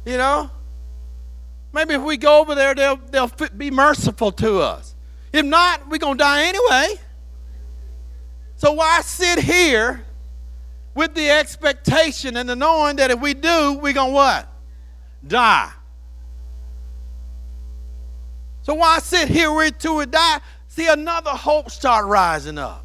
You 0.04 0.18
know? 0.18 0.50
Maybe 1.72 1.94
if 1.94 2.02
we 2.02 2.18
go 2.18 2.42
over 2.42 2.54
there, 2.54 2.74
they'll, 2.74 2.96
they'll 2.96 3.32
be 3.56 3.70
merciful 3.70 4.30
to 4.32 4.58
us. 4.58 4.94
If 5.32 5.46
not, 5.46 5.88
we're 5.88 5.96
going 5.96 6.18
to 6.18 6.22
die 6.22 6.44
anyway. 6.44 7.00
So 8.56 8.72
why 8.72 9.00
sit 9.00 9.38
here 9.38 10.04
with 10.94 11.14
the 11.14 11.30
expectation 11.30 12.36
and 12.36 12.46
the 12.46 12.56
knowing 12.56 12.96
that 12.96 13.10
if 13.10 13.18
we 13.18 13.32
do, 13.32 13.78
we're 13.80 13.94
going 13.94 14.10
to 14.10 14.14
what? 14.14 14.52
Die. 15.26 15.72
So 18.68 18.74
why 18.74 18.98
sit 18.98 19.28
here 19.30 19.50
with 19.50 19.78
till 19.78 19.96
we 19.96 20.04
die? 20.04 20.40
See, 20.66 20.86
another 20.88 21.30
hope 21.30 21.70
start 21.70 22.04
rising 22.04 22.58
up. 22.58 22.84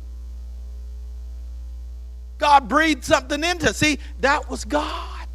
God 2.38 2.70
breathed 2.70 3.04
something 3.04 3.44
into. 3.44 3.74
See, 3.74 4.00
that 4.22 4.50
was 4.50 4.64
God. 4.64 5.28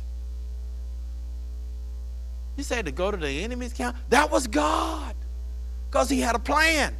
He 2.56 2.62
said 2.62 2.86
to 2.86 2.92
go 2.92 3.10
to 3.10 3.18
the 3.18 3.28
enemy's 3.28 3.74
camp. 3.74 3.98
That 4.08 4.30
was 4.30 4.46
God. 4.46 5.14
Because 5.90 6.08
he 6.08 6.18
had 6.18 6.34
a 6.34 6.38
plan. 6.38 6.96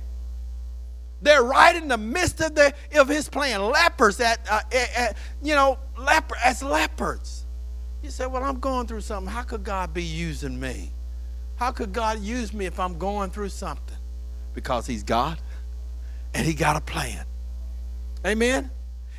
They're 1.23 1.43
right 1.43 1.75
in 1.75 1.89
the 1.89 1.97
midst 1.97 2.43
of, 2.43 2.55
the, 2.55 2.75
of 2.97 3.09
his 3.09 3.31
plan. 3.31 3.63
Lepers 3.63 4.21
at, 4.21 4.47
uh, 4.51 4.61
at, 4.71 4.95
at, 4.95 5.17
you 5.43 5.55
know, 5.55 5.79
leper, 5.97 6.37
as 6.45 6.63
leopards. 6.63 7.47
You 8.03 8.11
say, 8.11 8.27
well, 8.27 8.45
I'm 8.45 8.61
going 8.61 8.87
through 8.87 9.01
something. 9.01 9.33
How 9.33 9.43
could 9.43 9.65
God 9.65 9.95
be 9.95 10.05
using 10.05 10.61
me? 10.61 10.93
How 11.59 11.73
could 11.73 11.93
God 11.93 12.21
use 12.21 12.55
me 12.55 12.67
if 12.67 12.79
I'm 12.79 12.99
going 12.99 13.31
through 13.31 13.49
something? 13.49 13.97
Because 14.55 14.87
he's 14.87 15.03
God 15.03 15.39
and 16.33 16.47
he 16.47 16.55
got 16.55 16.77
a 16.77 16.81
plan. 16.81 17.25
Amen? 18.25 18.71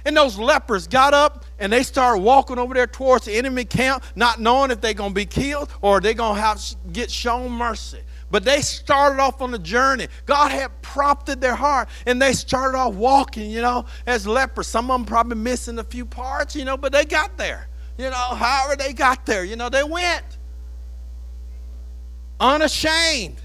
And 0.06 0.16
those 0.16 0.40
lepers 0.40 0.88
got 0.88 1.14
up 1.14 1.44
and 1.60 1.72
they 1.72 1.84
started 1.84 2.22
walking 2.22 2.58
over 2.58 2.74
there 2.74 2.88
towards 2.88 3.26
the 3.26 3.34
enemy 3.34 3.66
camp, 3.66 4.06
not 4.16 4.40
knowing 4.40 4.72
if 4.72 4.80
they're 4.80 4.94
going 4.94 5.12
to 5.12 5.16
be 5.16 5.26
killed 5.26 5.70
or 5.82 6.00
they're 6.00 6.14
going 6.14 6.36
to 6.36 6.42
have 6.42 6.62
get 6.94 7.12
shown 7.12 7.52
mercy. 7.52 8.00
But 8.32 8.46
they 8.46 8.62
started 8.62 9.20
off 9.20 9.42
on 9.42 9.52
the 9.52 9.60
journey. 9.60 10.08
God 10.26 10.52
had 10.52 10.82
prompted 10.82 11.42
their 11.42 11.56
heart, 11.56 11.90
and 12.06 12.22
they 12.22 12.34
started 12.34 12.78
off 12.78 12.94
walking, 12.94 13.50
you 13.50 13.62
know, 13.62 13.86
as 14.06 14.28
lepers. 14.28 14.68
Some 14.68 14.92
of 14.92 15.00
them 15.00 15.06
probably 15.06 15.36
missing 15.36 15.80
a 15.80 15.84
few 15.84 16.06
parts, 16.06 16.56
you 16.56 16.64
know, 16.64 16.78
but 16.78 16.92
they 16.92 17.06
got 17.06 17.38
there. 17.38 17.68
You 17.98 18.12
know, 18.12 18.16
however 18.16 18.76
they 18.76 18.94
got 18.94 19.26
there, 19.26 19.44
you 19.44 19.56
know, 19.56 19.68
they 19.68 19.84
went 19.84 20.39
unashamed 22.40 23.42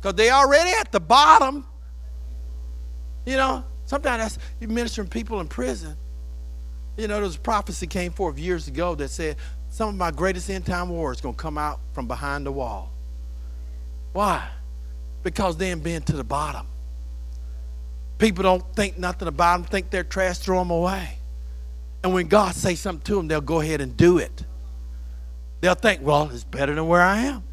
because 0.00 0.14
they 0.14 0.30
already 0.30 0.70
at 0.80 0.92
the 0.92 1.00
bottom. 1.00 1.66
You 3.24 3.36
know, 3.36 3.64
sometimes 3.86 4.22
that's 4.22 4.38
you 4.60 4.68
ministering 4.68 5.08
people 5.08 5.40
in 5.40 5.48
prison. 5.48 5.96
You 6.96 7.08
know, 7.08 7.20
there's 7.20 7.36
a 7.36 7.40
prophecy 7.40 7.86
came 7.86 8.12
forth 8.12 8.38
years 8.38 8.68
ago 8.68 8.94
that 8.96 9.08
said 9.08 9.36
some 9.70 9.88
of 9.88 9.94
my 9.94 10.10
greatest 10.10 10.50
end 10.50 10.66
time 10.66 10.90
wars 10.90 11.20
going 11.20 11.34
to 11.34 11.40
come 11.40 11.56
out 11.56 11.80
from 11.92 12.06
behind 12.06 12.44
the 12.44 12.52
wall. 12.52 12.92
Why? 14.12 14.46
Because 15.22 15.56
they 15.56 15.70
ain't 15.70 15.82
been 15.82 16.02
to 16.02 16.12
the 16.12 16.24
bottom. 16.24 16.66
People 18.18 18.42
don't 18.42 18.76
think 18.76 18.98
nothing 18.98 19.28
about 19.28 19.58
them, 19.58 19.66
think 19.66 19.90
they're 19.90 20.04
trash, 20.04 20.38
throw 20.38 20.58
them 20.58 20.70
away. 20.70 21.16
And 22.04 22.12
when 22.12 22.28
God 22.28 22.54
says 22.54 22.80
something 22.80 23.04
to 23.04 23.16
them, 23.16 23.28
they'll 23.28 23.40
go 23.40 23.60
ahead 23.60 23.80
and 23.80 23.96
do 23.96 24.18
it. 24.18 24.44
They'll 25.60 25.74
think, 25.74 26.02
well, 26.02 26.28
it's 26.30 26.44
better 26.44 26.74
than 26.74 26.86
where 26.86 27.00
I 27.00 27.18
am. 27.20 27.44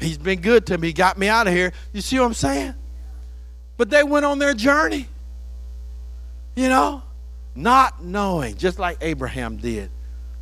He's 0.00 0.18
been 0.18 0.40
good 0.40 0.66
to 0.66 0.78
me. 0.78 0.88
He 0.88 0.92
got 0.92 1.18
me 1.18 1.28
out 1.28 1.46
of 1.46 1.52
here. 1.52 1.72
You 1.92 2.00
see 2.00 2.18
what 2.18 2.26
I'm 2.26 2.34
saying? 2.34 2.74
But 3.76 3.90
they 3.90 4.02
went 4.02 4.24
on 4.24 4.38
their 4.38 4.54
journey. 4.54 5.06
You 6.56 6.68
know, 6.68 7.02
not 7.54 8.02
knowing, 8.02 8.56
just 8.56 8.78
like 8.78 8.98
Abraham 9.00 9.56
did 9.56 9.90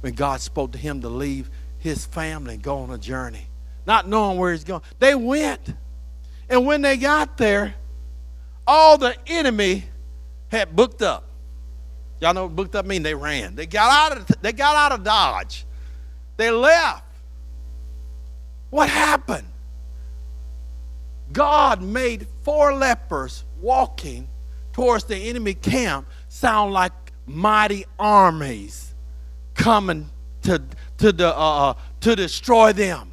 when 0.00 0.14
God 0.14 0.40
spoke 0.40 0.72
to 0.72 0.78
him 0.78 1.00
to 1.02 1.08
leave 1.08 1.50
his 1.78 2.06
family 2.06 2.54
and 2.54 2.62
go 2.62 2.78
on 2.78 2.90
a 2.90 2.98
journey 2.98 3.48
not 3.88 4.06
knowing 4.06 4.36
where 4.36 4.52
he's 4.52 4.64
going. 4.64 4.82
They 4.98 5.14
went. 5.14 5.74
And 6.50 6.66
when 6.66 6.82
they 6.82 6.98
got 6.98 7.38
there, 7.38 7.74
all 8.66 8.98
the 8.98 9.16
enemy 9.26 9.84
had 10.48 10.76
booked 10.76 11.00
up. 11.00 11.24
Y'all 12.20 12.34
know 12.34 12.44
what 12.44 12.54
booked 12.54 12.76
up 12.76 12.84
mean? 12.84 13.02
They 13.02 13.14
ran. 13.14 13.54
They 13.54 13.64
got 13.64 14.12
out 14.12 14.18
of 14.18 14.42
they 14.42 14.52
got 14.52 14.76
out 14.76 14.92
of 14.92 15.04
Dodge. 15.04 15.64
They 16.36 16.50
left. 16.50 17.04
What 18.70 18.88
happened? 18.88 19.46
God 21.32 21.82
made 21.82 22.26
four 22.42 22.74
lepers 22.74 23.44
walking 23.60 24.28
towards 24.72 25.04
the 25.04 25.16
enemy 25.16 25.54
camp 25.54 26.06
sound 26.28 26.72
like 26.72 26.92
mighty 27.26 27.84
armies 27.98 28.94
coming 29.54 30.08
to, 30.42 30.62
to, 30.98 31.12
the, 31.12 31.28
uh, 31.28 31.70
uh 31.70 31.74
to 32.00 32.16
destroy 32.16 32.72
them 32.72 33.10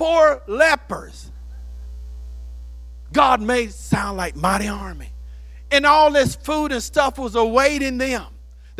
four 0.00 0.42
lepers. 0.46 1.30
God 3.12 3.42
made 3.42 3.70
sound 3.70 4.16
like 4.16 4.34
mighty 4.34 4.66
army. 4.66 5.12
And 5.70 5.84
all 5.84 6.10
this 6.10 6.34
food 6.36 6.72
and 6.72 6.82
stuff 6.82 7.18
was 7.18 7.34
awaiting 7.34 7.98
them. 7.98 8.24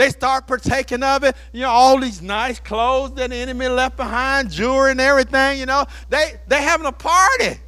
They 0.00 0.08
start 0.08 0.46
partaking 0.46 1.02
of 1.02 1.24
it. 1.24 1.36
You 1.52 1.60
know, 1.62 1.68
all 1.68 2.00
these 2.00 2.22
nice 2.22 2.58
clothes 2.58 3.12
that 3.16 3.28
the 3.28 3.36
enemy 3.36 3.68
left 3.68 3.98
behind, 3.98 4.50
jewelry 4.50 4.92
and 4.92 5.00
everything, 5.00 5.58
you 5.58 5.66
know. 5.66 5.84
They 6.08 6.40
they 6.48 6.62
having 6.62 6.86
a 6.86 6.92
party. 6.92 7.60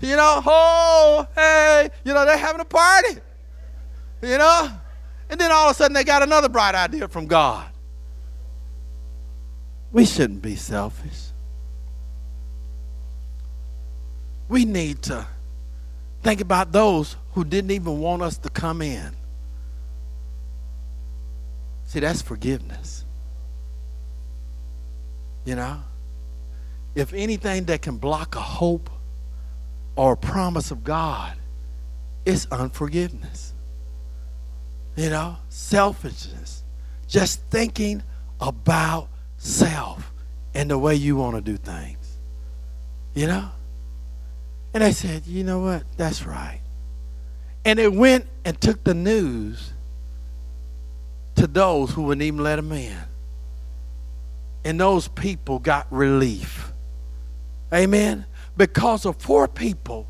You 0.00 0.16
know, 0.16 0.42
oh, 0.44 1.26
hey, 1.34 1.88
you 2.04 2.12
know, 2.12 2.26
they're 2.26 2.36
having 2.36 2.60
a 2.60 2.66
party. 2.66 3.20
You 4.20 4.36
know? 4.36 4.70
And 5.30 5.40
then 5.40 5.50
all 5.50 5.70
of 5.70 5.72
a 5.72 5.74
sudden 5.74 5.94
they 5.94 6.04
got 6.04 6.22
another 6.22 6.50
bright 6.50 6.74
idea 6.74 7.08
from 7.08 7.26
God. 7.26 7.66
We 9.92 10.04
shouldn't 10.04 10.42
be 10.42 10.56
selfish. 10.56 11.26
we 14.48 14.64
need 14.64 15.02
to 15.02 15.26
think 16.22 16.40
about 16.40 16.72
those 16.72 17.16
who 17.32 17.44
didn't 17.44 17.70
even 17.70 17.98
want 18.00 18.22
us 18.22 18.38
to 18.38 18.48
come 18.48 18.82
in. 18.82 19.14
See, 21.86 22.00
that's 22.00 22.20
forgiveness. 22.20 23.04
You 25.44 25.54
know? 25.54 25.80
If 26.94 27.14
anything 27.14 27.64
that 27.66 27.82
can 27.82 27.98
block 27.98 28.34
a 28.34 28.40
hope 28.40 28.90
or 29.94 30.12
a 30.12 30.16
promise 30.16 30.70
of 30.70 30.82
God, 30.82 31.36
it's 32.24 32.46
unforgiveness. 32.50 33.54
You 34.96 35.10
know? 35.10 35.36
Selfishness. 35.48 36.64
Just 37.06 37.40
thinking 37.50 38.02
about 38.40 39.08
self 39.36 40.12
and 40.54 40.70
the 40.70 40.78
way 40.78 40.96
you 40.96 41.16
want 41.16 41.36
to 41.36 41.40
do 41.40 41.56
things. 41.56 42.18
You 43.14 43.28
know? 43.28 43.50
And 44.74 44.82
I 44.82 44.90
said, 44.90 45.26
you 45.26 45.44
know 45.44 45.60
what? 45.60 45.84
That's 45.96 46.26
right. 46.26 46.60
And 47.64 47.78
it 47.78 47.92
went 47.92 48.26
and 48.44 48.60
took 48.60 48.82
the 48.84 48.94
news 48.94 49.72
to 51.36 51.46
those 51.46 51.92
who 51.92 52.02
wouldn't 52.04 52.22
even 52.22 52.42
let 52.42 52.56
them 52.56 52.72
in. 52.72 52.96
and 54.64 54.80
those 54.80 55.06
people 55.06 55.60
got 55.60 55.86
relief. 55.92 56.72
Amen. 57.72 58.26
Because 58.56 59.06
of 59.06 59.16
four 59.16 59.46
people 59.46 60.08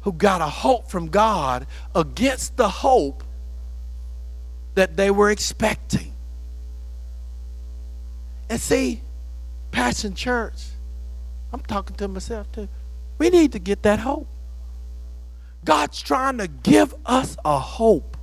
who 0.00 0.12
got 0.12 0.40
a 0.40 0.46
hope 0.46 0.90
from 0.90 1.08
God 1.08 1.68
against 1.94 2.56
the 2.56 2.68
hope 2.68 3.22
that 4.74 4.96
they 4.96 5.10
were 5.10 5.30
expecting. 5.30 6.12
And 8.50 8.60
see, 8.60 9.02
Passion 9.70 10.14
Church, 10.14 10.64
I'm 11.52 11.60
talking 11.60 11.94
to 11.96 12.08
myself 12.08 12.50
too. 12.50 12.68
We 13.18 13.30
need 13.30 13.52
to 13.52 13.60
get 13.60 13.84
that 13.84 14.00
hope. 14.00 14.26
God's 15.64 16.02
trying 16.02 16.38
to 16.38 16.48
give 16.48 16.92
us 17.06 17.36
a 17.44 17.58
hope. 17.58 18.16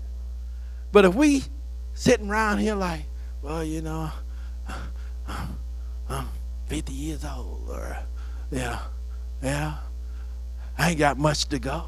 But 0.92 1.06
if 1.06 1.16
we 1.16 1.44
sitting 1.94 2.30
around 2.30 2.60
here 2.60 2.76
like, 2.76 3.06
well, 3.42 3.64
you 3.64 3.82
know, 3.82 4.10
I'm 6.10 6.28
50 6.68 6.94
years 6.94 7.26
old, 7.26 7.70
or, 7.70 7.98
yeah, 8.52 8.80
yeah, 9.42 9.76
I 10.78 10.92
ain't 10.92 11.00
got 11.00 11.18
much 11.18 11.46
to 11.48 11.60
go. 11.60 11.86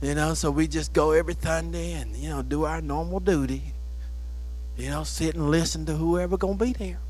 You 0.00 0.14
know, 0.14 0.34
so 0.34 0.50
we 0.50 0.68
just 0.68 0.92
go 0.92 1.10
every 1.10 1.34
Sunday 1.40 1.92
and, 1.92 2.16
you 2.16 2.28
know, 2.28 2.42
do 2.42 2.64
our 2.64 2.80
normal 2.80 3.18
duty. 3.18 3.74
You 4.76 4.90
know, 4.90 5.02
sit 5.02 5.34
and 5.34 5.50
listen 5.50 5.86
to 5.86 5.94
whoever 5.94 6.36
to 6.36 6.54
be 6.54 6.72
there. 6.72 7.00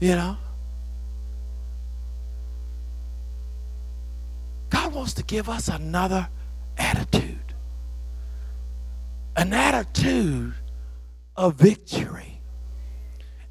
You 0.00 0.16
know? 0.16 0.36
God 4.70 4.92
wants 4.92 5.12
to 5.14 5.22
give 5.22 5.48
us 5.48 5.68
another 5.68 6.28
attitude. 6.76 7.38
An 9.36 9.52
attitude 9.52 10.54
of 11.40 11.54
victory. 11.54 12.42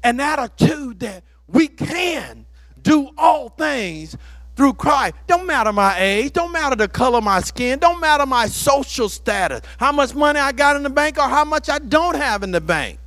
An 0.04 0.20
attitude 0.20 1.00
that 1.00 1.24
we 1.48 1.66
can 1.66 2.46
do 2.80 3.10
all 3.18 3.48
things 3.48 4.16
through 4.54 4.74
Christ. 4.74 5.14
Don't 5.26 5.44
matter 5.44 5.72
my 5.72 5.98
age, 5.98 6.32
don't 6.32 6.52
matter 6.52 6.76
the 6.76 6.86
color 6.86 7.18
of 7.18 7.24
my 7.24 7.40
skin, 7.40 7.80
don't 7.80 8.00
matter 8.00 8.24
my 8.26 8.46
social 8.46 9.08
status, 9.08 9.62
how 9.78 9.90
much 9.90 10.14
money 10.14 10.38
I 10.38 10.52
got 10.52 10.76
in 10.76 10.84
the 10.84 10.90
bank 10.90 11.18
or 11.18 11.28
how 11.28 11.44
much 11.44 11.68
I 11.68 11.80
don't 11.80 12.14
have 12.14 12.44
in 12.44 12.52
the 12.52 12.60
bank. 12.60 13.00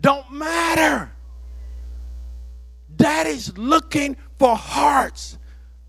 Don't 0.00 0.30
matter. 0.32 1.12
Daddy's 2.96 3.56
looking 3.56 4.16
for 4.38 4.56
hearts 4.56 5.38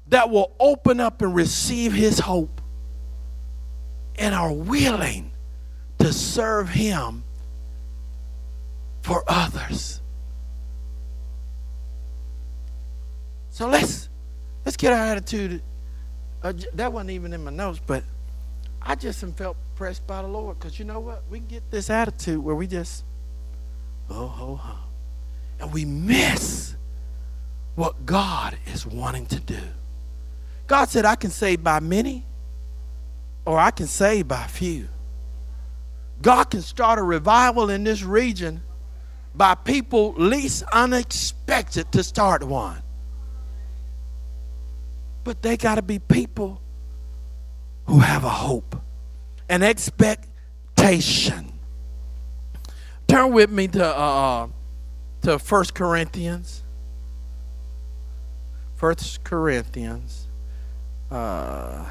that 0.10 0.30
will 0.30 0.56
open 0.60 1.00
up 1.00 1.24
and 1.24 1.34
receive 1.34 1.92
his 1.92 2.20
hope 2.20 2.62
and 4.16 4.36
are 4.36 4.54
willing 4.54 5.32
to 5.98 6.14
serve 6.14 6.70
him 6.70 7.24
for 9.08 9.24
others. 9.26 10.02
So 13.50 13.68
let's 13.70 14.10
let's 14.66 14.76
get 14.76 14.92
our 14.92 15.00
attitude. 15.00 15.64
Uh, 16.44 16.54
that 16.74 16.92
wasn't 16.92 17.12
even 17.12 17.32
in 17.32 17.44
my 17.44 17.52
notes, 17.52 17.80
but 17.88 18.04
I 18.82 18.96
just 18.96 19.26
felt 19.38 19.56
pressed 19.76 20.06
by 20.06 20.22
the 20.22 20.28
Lord 20.28 20.60
because 20.60 20.78
you 20.78 20.84
know 20.84 21.00
what? 21.00 21.24
We 21.30 21.40
get 21.40 21.72
this 21.72 21.90
attitude 21.90 22.44
where 22.44 22.54
we 22.54 22.68
just 22.68 23.06
oh 24.10 24.28
ho 24.28 24.56
ho, 24.56 24.78
and 25.62 25.72
we 25.72 25.86
miss 25.86 26.76
what 27.76 28.06
God 28.06 28.58
is 28.74 28.86
wanting 28.86 29.26
to 29.28 29.40
do. 29.40 29.62
God 30.68 30.90
said, 30.90 31.06
I 31.06 31.16
can 31.16 31.30
save 31.30 31.64
by 31.64 31.80
many, 31.80 32.26
or 33.46 33.58
I 33.58 33.72
can 33.72 33.88
save 33.88 34.28
by 34.28 34.48
few. 34.48 34.90
God 36.22 36.50
can 36.50 36.62
start 36.62 37.00
a 37.00 37.04
revival 37.04 37.70
in 37.70 37.86
this 37.86 38.04
region 38.04 38.64
by 39.38 39.54
people 39.54 40.14
least 40.14 40.64
unexpected 40.74 41.92
to 41.92 42.04
start 42.04 42.44
one. 42.44 42.82
But 45.24 45.44
they 45.44 45.56
got 45.58 45.76
to 45.76 45.84
be 45.84 46.00
people 46.00 46.60
who 47.86 48.00
have 48.00 48.24
a 48.24 48.30
hope, 48.30 48.82
an 49.48 49.62
expectation. 49.62 51.54
Turn 53.08 53.32
with 53.32 53.52
me 53.52 53.68
to 53.68 53.86
uh, 53.86 54.48
to 55.22 55.40
First 55.40 55.76
Corinthians. 55.76 56.64
First 58.76 59.24
Corinthians. 59.24 60.28
Uh, 61.12 61.86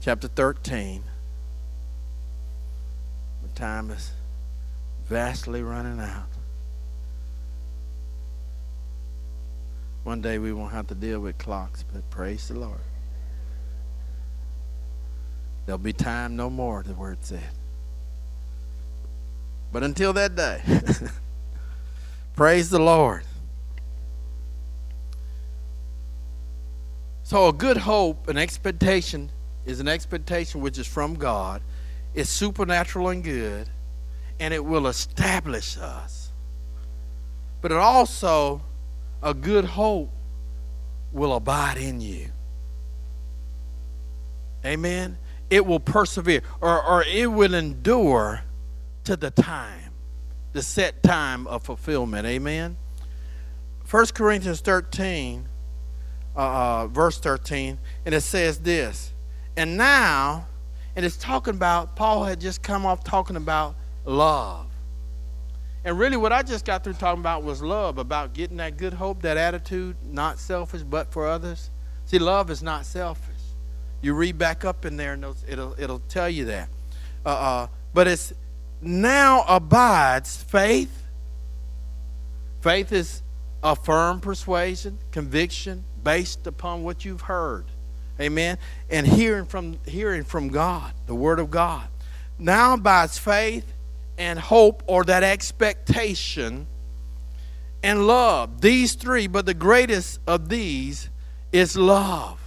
chapter 0.00 0.28
13. 0.28 1.04
Time 3.54 3.90
is 3.90 4.12
vastly 5.06 5.62
running 5.62 6.00
out. 6.00 6.28
One 10.02 10.20
day 10.20 10.38
we 10.38 10.52
won't 10.52 10.72
have 10.72 10.86
to 10.88 10.94
deal 10.94 11.20
with 11.20 11.38
clocks, 11.38 11.82
but 11.82 12.08
praise 12.10 12.48
the 12.48 12.58
Lord. 12.58 12.80
There'll 15.64 15.78
be 15.78 15.94
time 15.94 16.36
no 16.36 16.50
more, 16.50 16.82
the 16.82 16.92
word 16.92 17.18
said. 17.22 17.40
But 19.72 19.82
until 19.82 20.12
that 20.12 20.36
day, 20.36 20.62
praise 22.36 22.70
the 22.70 22.78
Lord. 22.78 23.24
So, 27.22 27.48
a 27.48 27.52
good 27.52 27.78
hope, 27.78 28.28
an 28.28 28.36
expectation, 28.36 29.30
is 29.64 29.80
an 29.80 29.88
expectation 29.88 30.60
which 30.60 30.76
is 30.76 30.86
from 30.86 31.14
God. 31.14 31.62
It's 32.14 32.30
supernatural 32.30 33.08
and 33.08 33.22
good, 33.24 33.68
and 34.38 34.54
it 34.54 34.64
will 34.64 34.86
establish 34.86 35.76
us. 35.76 36.32
But 37.60 37.72
it 37.72 37.78
also, 37.78 38.62
a 39.22 39.34
good 39.34 39.64
hope 39.64 40.10
will 41.12 41.34
abide 41.34 41.78
in 41.78 42.00
you. 42.00 42.28
Amen. 44.64 45.18
It 45.50 45.66
will 45.66 45.80
persevere, 45.80 46.42
or, 46.60 46.82
or 46.82 47.04
it 47.04 47.30
will 47.30 47.54
endure 47.54 48.42
to 49.04 49.16
the 49.16 49.30
time, 49.30 49.90
the 50.52 50.62
set 50.62 51.02
time 51.02 51.46
of 51.46 51.62
fulfillment. 51.62 52.26
Amen. 52.26 52.76
1 53.90 54.06
Corinthians 54.14 54.60
13 54.60 55.48
uh, 56.36 56.40
uh, 56.40 56.86
verse 56.88 57.18
13, 57.18 57.78
and 58.04 58.14
it 58.14 58.20
says 58.22 58.58
this. 58.58 59.12
And 59.56 59.76
now, 59.76 60.48
and 60.96 61.04
it's 61.04 61.16
talking 61.16 61.54
about, 61.54 61.96
Paul 61.96 62.24
had 62.24 62.40
just 62.40 62.62
come 62.62 62.86
off 62.86 63.02
talking 63.04 63.36
about 63.36 63.74
love. 64.04 64.66
And 65.84 65.98
really, 65.98 66.16
what 66.16 66.32
I 66.32 66.42
just 66.42 66.64
got 66.64 66.82
through 66.82 66.94
talking 66.94 67.20
about 67.20 67.42
was 67.42 67.62
love, 67.62 67.98
about 67.98 68.32
getting 68.32 68.56
that 68.56 68.76
good 68.76 68.94
hope, 68.94 69.22
that 69.22 69.36
attitude, 69.36 69.96
not 70.02 70.38
selfish, 70.38 70.82
but 70.82 71.12
for 71.12 71.28
others. 71.28 71.70
See, 72.06 72.18
love 72.18 72.50
is 72.50 72.62
not 72.62 72.86
selfish. 72.86 73.34
You 74.00 74.14
read 74.14 74.38
back 74.38 74.64
up 74.64 74.84
in 74.84 74.96
there, 74.96 75.12
and 75.12 75.24
it'll, 75.46 75.74
it'll 75.78 75.98
tell 76.08 76.28
you 76.28 76.46
that. 76.46 76.68
Uh, 77.24 77.28
uh, 77.28 77.66
but 77.92 78.06
it's 78.06 78.32
now 78.80 79.44
abides 79.48 80.42
faith. 80.42 81.02
Faith 82.60 82.92
is 82.92 83.22
a 83.62 83.76
firm 83.76 84.20
persuasion, 84.20 84.98
conviction, 85.10 85.84
based 86.02 86.46
upon 86.46 86.82
what 86.82 87.04
you've 87.04 87.22
heard. 87.22 87.66
Amen. 88.20 88.58
And 88.90 89.06
hearing 89.06 89.46
from 89.46 89.78
hearing 89.86 90.24
from 90.24 90.48
God, 90.48 90.92
the 91.06 91.14
word 91.14 91.40
of 91.40 91.50
God. 91.50 91.88
Now 92.38 92.76
by 92.76 93.06
faith 93.06 93.72
and 94.18 94.38
hope 94.38 94.82
or 94.86 95.04
that 95.04 95.22
expectation 95.22 96.66
and 97.82 98.06
love. 98.06 98.60
These 98.60 98.94
three, 98.94 99.26
but 99.26 99.46
the 99.46 99.54
greatest 99.54 100.20
of 100.26 100.48
these 100.48 101.10
is 101.52 101.76
love. 101.76 102.40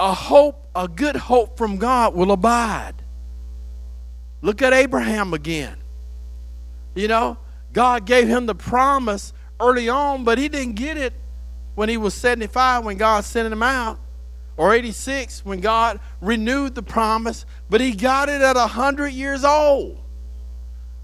A 0.00 0.12
hope, 0.12 0.66
a 0.74 0.88
good 0.88 1.16
hope 1.16 1.56
from 1.56 1.78
God 1.78 2.14
will 2.14 2.32
abide. 2.32 2.94
Look 4.42 4.60
at 4.60 4.72
Abraham 4.72 5.32
again. 5.32 5.76
You 6.94 7.08
know, 7.08 7.38
God 7.72 8.04
gave 8.04 8.28
him 8.28 8.46
the 8.46 8.54
promise 8.54 9.32
early 9.58 9.88
on, 9.88 10.24
but 10.24 10.38
he 10.38 10.48
didn't 10.48 10.74
get 10.74 10.96
it 10.96 11.14
when 11.74 11.88
he 11.88 11.96
was 11.96 12.14
75 12.14 12.84
when 12.84 12.96
God 12.96 13.24
sent 13.24 13.52
him 13.52 13.62
out, 13.62 13.98
or 14.56 14.72
86 14.72 15.44
when 15.44 15.60
God 15.60 16.00
renewed 16.20 16.74
the 16.74 16.82
promise, 16.82 17.44
but 17.68 17.80
he 17.80 17.92
got 17.92 18.28
it 18.28 18.40
at 18.40 18.56
100 18.56 19.08
years 19.08 19.44
old. 19.44 20.00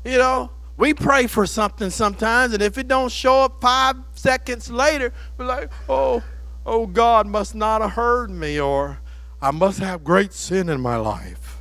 You 0.05 0.18
know, 0.18 0.51
we 0.77 0.95
pray 0.95 1.27
for 1.27 1.47
something 1.47 1.91
sometimes, 1.91 2.55
and 2.55 2.62
if 2.62 2.79
it 2.79 2.89
don't 2.89 3.11
show 3.12 3.43
up 3.43 3.61
five 3.61 3.97
seconds 4.14 4.71
later, 4.71 5.12
we're 5.37 5.45
like, 5.45 5.71
oh, 5.89 6.23
oh, 6.64 6.87
God 6.87 7.27
must 7.27 7.55
not 7.55 7.83
have 7.83 7.93
heard 7.93 8.31
me, 8.31 8.61
or 8.61 9.01
I 9.43 9.51
must 9.51 9.79
have 9.81 10.05
great 10.05 10.33
sin 10.33 10.68
in 10.68 10.81
my 10.81 10.97
life. 10.97 11.59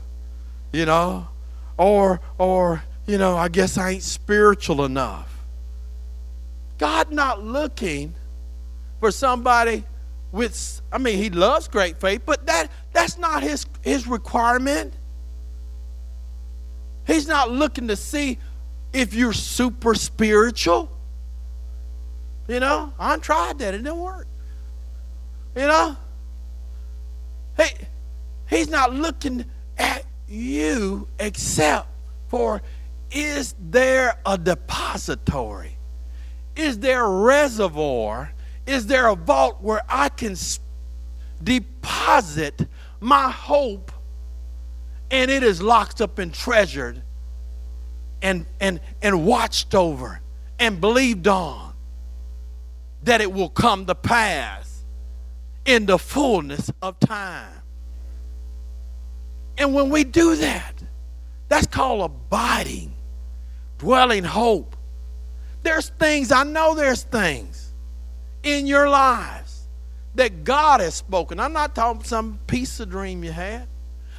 You 0.72 0.86
know? 0.86 1.28
Or, 1.78 2.22
or, 2.38 2.84
you 3.08 3.18
know, 3.18 3.36
I 3.36 3.50
guess 3.50 3.78
I 3.78 3.92
ain't 3.92 4.04
spiritual 4.04 4.86
enough. 4.86 5.46
God 6.78 7.12
not 7.12 7.44
looking 7.44 8.14
for 9.00 9.12
somebody 9.12 9.84
with 10.32 10.82
I 10.92 10.98
mean 10.98 11.18
he 11.18 11.30
loves 11.30 11.68
great 11.68 12.00
faith, 12.00 12.22
but 12.26 12.46
that 12.46 12.70
that's 12.94 13.18
not 13.18 13.44
his 13.44 13.66
his 13.82 14.08
requirement. 14.08 14.94
He's 17.06 17.28
not 17.28 17.50
looking 17.50 17.88
to 17.88 17.96
see 17.96 18.38
if 18.94 19.14
you're 19.14 19.34
super 19.34 19.96
spiritual. 19.96 20.92
You 22.48 22.60
know, 22.60 22.94
I 23.00 23.18
tried 23.18 23.60
that, 23.60 23.74
it 23.74 23.84
didn't 23.84 23.98
work. 23.98 24.28
You 25.56 25.68
know? 25.68 25.98
He, 27.58 27.66
he's 28.50 28.70
not 28.70 28.94
looking 28.94 29.46
at 29.78 30.04
you 30.28 31.08
except 31.20 31.88
for 32.28 32.62
is 33.12 33.56
there 33.60 34.20
a 34.26 34.38
depository? 34.38 35.78
Is 36.56 36.80
there 36.80 37.04
a 37.04 37.10
reservoir? 37.10 38.32
Is 38.70 38.86
there 38.86 39.08
a 39.08 39.16
vault 39.16 39.64
where 39.64 39.82
I 39.90 40.10
can 40.10 40.36
deposit 41.44 42.68
my 43.00 43.32
hope 43.32 43.92
and 45.10 45.32
it 45.32 45.42
is 45.42 45.60
locked 45.60 46.02
up 46.02 46.20
and 46.20 46.32
treasured 46.32 47.02
and, 48.22 48.46
and, 48.60 48.80
and 49.02 49.26
watched 49.26 49.74
over 49.74 50.22
and 50.60 50.80
believed 50.80 51.28
on 51.28 51.74
that 53.02 53.22
it 53.22 53.34
will 53.34 53.50
come 53.50 53.88
to 53.88 53.96
pass 53.96 54.86
in 55.66 55.88
the 55.88 55.98
fullness 55.98 56.70
of 56.84 57.00
time. 57.00 57.52
And 59.58 59.74
when 59.74 59.90
we 59.90 60.04
do 60.04 60.36
that, 60.36 60.76
that's 61.48 61.66
called 61.66 62.04
abiding, 62.04 62.94
dwelling 63.80 64.26
hope. 64.26 64.76
There's 65.64 65.90
things, 65.90 66.32
I 66.32 66.44
know 66.44 66.76
there's 66.76 67.02
things 67.02 67.59
in 68.44 68.68
your 68.68 68.90
lives 68.90 69.68
that 70.16 70.44
God 70.44 70.82
has 70.82 70.96
spoken. 70.96 71.40
I'm 71.40 71.54
not 71.54 71.76
talking 71.76 72.04
some 72.04 72.40
piece 72.48 72.80
of 72.80 72.90
dream 72.90 73.24
you 73.24 73.32
had. 73.32 73.68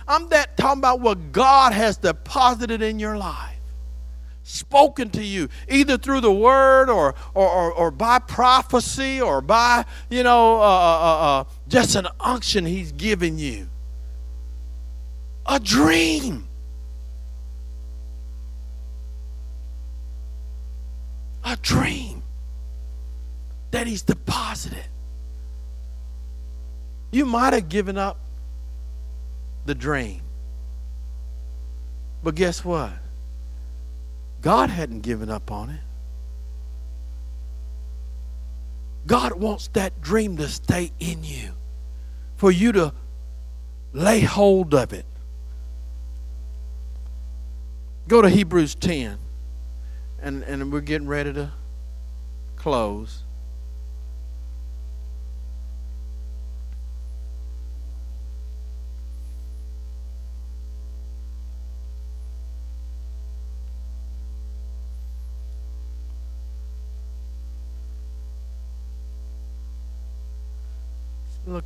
I'm 0.07 0.29
that 0.31 0.57
talking 0.57 0.81
about 0.81 1.01
what 1.01 1.33
God 1.33 1.73
has 1.73 1.97
deposited 1.97 2.83
in 2.83 2.99
your 2.99 3.17
life 3.17 3.61
spoken 4.51 5.11
to 5.11 5.23
you, 5.23 5.49
either 5.69 5.97
through 5.97 6.21
the 6.21 6.33
word 6.33 6.91
or, 6.91 7.15
or, 7.35 7.49
or, 7.49 7.73
or 7.73 7.91
by 7.91 8.19
prophecy 8.19 9.21
or 9.21 9.41
by, 9.41 9.85
you 10.09 10.23
know, 10.23 10.57
uh, 10.57 10.65
uh, 10.65 10.65
uh, 10.65 11.41
uh, 11.41 11.45
just 11.69 11.95
an 11.95 12.07
unction 12.19 12.67
he's 12.67 12.93
given 12.93 13.39
you. 13.39 13.69
A 15.47 15.59
dream. 15.59 16.47
A 21.45 21.57
dream 21.57 22.20
that 23.71 23.87
he's 23.87 24.03
deposited. 24.03 24.85
You 27.11 27.27
might 27.27 27.53
have 27.53 27.69
given 27.69 27.99
up 27.99 28.19
the 29.67 29.75
dream. 29.75 30.23
But 32.23 32.35
guess 32.35 32.65
what? 32.65 32.93
God 34.43 34.71
hadn't 34.71 35.01
given 35.01 35.31
up 35.31 35.51
on 35.51 35.71
it. 35.71 35.81
God 39.07 39.33
wants 39.33 39.69
that 39.69 40.01
dream 40.01 40.37
to 40.37 40.49
stay 40.49 40.93
in 40.99 41.25
you, 41.25 41.53
for 42.37 42.51
you 42.51 42.73
to 42.73 42.93
lay 43.93 44.21
hold 44.21 44.75
of 44.75 44.93
it. 44.93 45.07
Go 48.09 48.23
to 48.23 48.29
Hebrews 48.29 48.75
10, 48.75 49.19
and, 50.21 50.43
and 50.43 50.73
we're 50.73 50.81
getting 50.81 51.09
ready 51.09 51.33
to 51.33 51.53
close. 52.57 53.25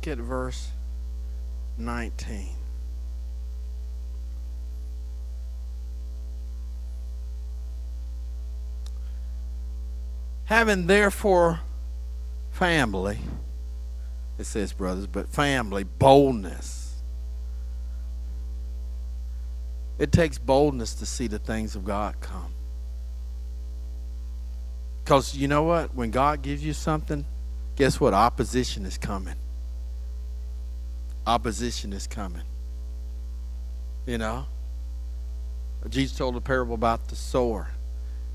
Look 0.05 0.19
at 0.19 0.23
verse 0.23 0.69
19. 1.79 2.49
Having 10.43 10.85
therefore 10.85 11.61
family, 12.51 13.17
it 14.37 14.43
says 14.43 14.73
brothers, 14.73 15.07
but 15.07 15.27
family, 15.27 15.83
boldness. 15.83 17.01
It 19.97 20.11
takes 20.11 20.37
boldness 20.37 20.93
to 20.95 21.07
see 21.07 21.25
the 21.25 21.39
things 21.39 21.75
of 21.75 21.83
God 21.83 22.19
come. 22.21 22.53
Because 25.03 25.35
you 25.35 25.47
know 25.47 25.63
what? 25.63 25.95
When 25.95 26.11
God 26.11 26.43
gives 26.43 26.63
you 26.63 26.73
something, 26.73 27.25
guess 27.75 27.99
what? 27.99 28.13
Opposition 28.13 28.85
is 28.85 28.99
coming 28.99 29.37
opposition 31.25 31.93
is 31.93 32.07
coming. 32.07 32.43
You 34.05 34.17
know? 34.17 34.45
Jesus 35.89 36.17
told 36.17 36.35
a 36.35 36.41
parable 36.41 36.73
about 36.73 37.07
the 37.09 37.15
sower. 37.15 37.69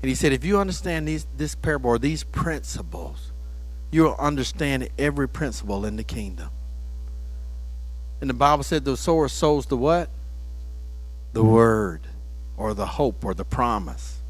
And 0.01 0.09
he 0.09 0.15
said, 0.15 0.31
if 0.31 0.43
you 0.43 0.59
understand 0.59 1.07
these, 1.07 1.27
this 1.37 1.53
parable 1.53 1.89
or 1.89 1.99
these 1.99 2.23
principles, 2.23 3.31
you'll 3.91 4.15
understand 4.17 4.89
every 4.97 5.27
principle 5.27 5.85
in 5.85 5.95
the 5.95 6.03
kingdom. 6.03 6.49
And 8.19 8.29
the 8.29 8.33
Bible 8.33 8.63
said 8.63 8.85
the 8.85 8.97
sower 8.97 9.27
sows 9.27 9.65
the 9.65 9.77
what? 9.77 10.09
The 11.33 11.43
word 11.43 12.01
or 12.57 12.73
the 12.73 12.85
hope 12.85 13.25
or 13.25 13.33
the 13.33 13.45
promise. 13.45 14.21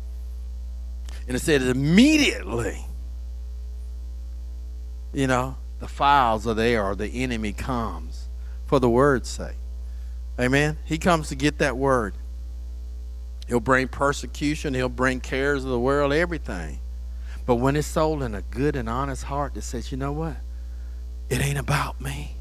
And 1.28 1.36
it 1.36 1.40
said 1.40 1.62
immediately, 1.62 2.86
you 5.14 5.28
know, 5.28 5.58
the 5.80 5.88
files 5.88 6.48
are 6.48 6.54
there 6.54 6.84
or 6.84 6.96
the 6.96 7.08
enemy 7.08 7.54
comes 7.54 8.11
for 8.72 8.80
the 8.80 8.90
word's 8.90 9.28
sake. 9.28 9.58
Amen. 10.40 10.78
He 10.86 10.98
comes 10.98 11.28
to 11.28 11.36
get 11.36 11.58
that 11.58 11.76
word. 11.76 12.14
He'll 13.50 13.60
bring 13.60 13.90
persecution, 13.90 14.74
he'll 14.74 14.88
bring 14.88 15.20
cares 15.20 15.66
of 15.66 15.72
the 15.72 15.78
world, 15.78 16.14
everything. 16.14 16.80
But 17.46 17.56
when 17.56 17.76
it's 17.76 17.86
sold 17.86 18.24
in 18.24 18.34
a 18.34 18.42
good 18.44 18.78
and 18.78 18.88
honest 18.88 19.26
heart 19.26 19.56
that 19.56 19.64
says, 19.64 19.92
you 19.92 19.98
know 19.98 20.14
what? 20.14 20.38
It 21.30 21.42
ain't 21.42 21.58
about 21.58 22.00
me. 22.00 22.38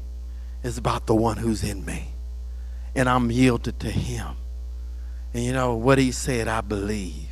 It's 0.63 0.77
about 0.77 1.05
the 1.05 1.15
one 1.15 1.35
who's 1.35 1.65
in 1.65 1.83
me. 1.83 2.13
And 2.95 3.09
I'm 3.09 3.29
yielded 3.29 3.81
to 3.81 3.91
him. 3.91 4.37
And 5.33 5.43
you 5.43 5.51
know 5.51 5.75
what 5.75 5.97
he 5.97 6.13
said, 6.13 6.47
I 6.47 6.61
believe. 6.61 7.27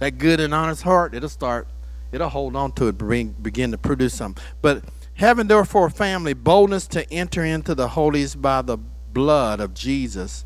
That 0.00 0.18
good 0.18 0.40
and 0.40 0.52
honest 0.52 0.82
heart, 0.82 1.14
it'll 1.14 1.28
start, 1.28 1.68
it'll 2.10 2.30
hold 2.30 2.56
on 2.56 2.72
to 2.72 2.88
it, 2.88 2.98
bring, 2.98 3.28
begin 3.28 3.70
to 3.70 3.78
produce 3.78 4.14
something. 4.14 4.42
But 4.60 4.82
Having 5.16 5.46
therefore 5.46 5.86
a 5.86 5.90
family 5.90 6.34
boldness 6.34 6.86
to 6.88 7.10
enter 7.12 7.44
into 7.44 7.74
the 7.74 7.88
holies 7.88 8.34
by 8.34 8.62
the 8.62 8.76
blood 8.76 9.60
of 9.60 9.72
Jesus, 9.72 10.44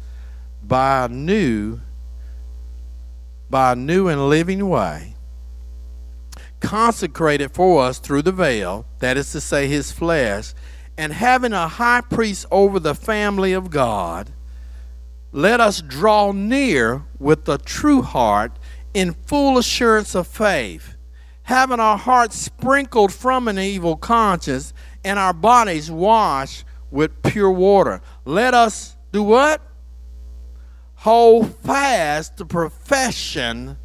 by 0.62 1.06
a 1.06 1.08
new, 1.08 1.80
by 3.48 3.72
a 3.72 3.76
new 3.76 4.08
and 4.08 4.28
living 4.28 4.68
way, 4.68 5.14
consecrated 6.60 7.52
for 7.52 7.82
us 7.82 7.98
through 7.98 8.22
the 8.22 8.32
veil, 8.32 8.84
that 8.98 9.16
is 9.16 9.32
to 9.32 9.40
say, 9.40 9.68
his 9.68 9.90
flesh, 9.90 10.52
and 10.98 11.14
having 11.14 11.52
a 11.54 11.68
high 11.68 12.02
priest 12.02 12.44
over 12.50 12.78
the 12.78 12.94
family 12.94 13.54
of 13.54 13.70
God, 13.70 14.30
let 15.32 15.60
us 15.60 15.80
draw 15.80 16.32
near 16.32 17.04
with 17.18 17.48
a 17.48 17.56
true 17.56 18.02
heart 18.02 18.52
in 18.92 19.14
full 19.14 19.56
assurance 19.56 20.14
of 20.14 20.26
faith 20.26 20.97
having 21.48 21.80
our 21.80 21.96
hearts 21.96 22.36
sprinkled 22.36 23.10
from 23.10 23.48
an 23.48 23.58
evil 23.58 23.96
conscience 23.96 24.74
and 25.02 25.18
our 25.18 25.32
bodies 25.32 25.90
washed 25.90 26.62
with 26.90 27.22
pure 27.22 27.50
water. 27.50 28.02
Let 28.26 28.52
us 28.52 28.94
do 29.12 29.22
what? 29.22 29.62
Hold 30.96 31.54
fast 31.60 32.36
the 32.36 32.44
profession 32.44 33.78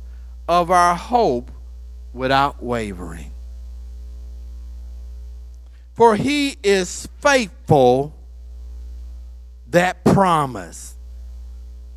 of 0.46 0.72
our 0.72 0.94
hope 0.94 1.52
without 2.12 2.62
wavering. 2.62 3.32
For 5.94 6.18
he 6.18 6.58
is 6.64 7.08
faithful 7.20 8.14
that 9.70 10.04
promise. 10.04 10.98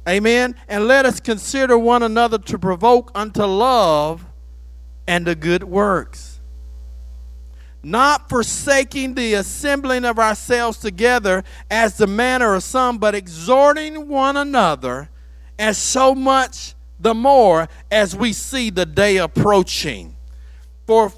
Amen. 0.08 0.54
And 0.68 0.86
let 0.86 1.06
us 1.06 1.18
consider 1.18 1.76
one 1.76 2.04
another 2.04 2.38
to 2.38 2.56
provoke 2.56 3.10
unto 3.16 3.42
love 3.42 4.24
and 5.07 5.26
the 5.26 5.34
good 5.34 5.64
works. 5.64 6.40
Not 7.82 8.28
forsaking 8.28 9.14
the 9.14 9.34
assembling 9.34 10.04
of 10.04 10.18
ourselves 10.18 10.78
together 10.78 11.44
as 11.70 11.96
the 11.96 12.07
manner 12.07 12.54
of 12.54 12.62
some, 12.62 12.98
but 12.98 13.14
exhorting 13.14 14.09
one 14.09 14.36
another, 14.36 15.09
as 15.59 15.78
so 15.78 16.14
much 16.14 16.74
the 16.98 17.14
more 17.14 17.68
as 17.90 18.16
we 18.16 18.32
see 18.32 18.70
the 18.70 18.86
day 18.86 19.18
approaching. 19.18 20.16
For, 20.86 21.12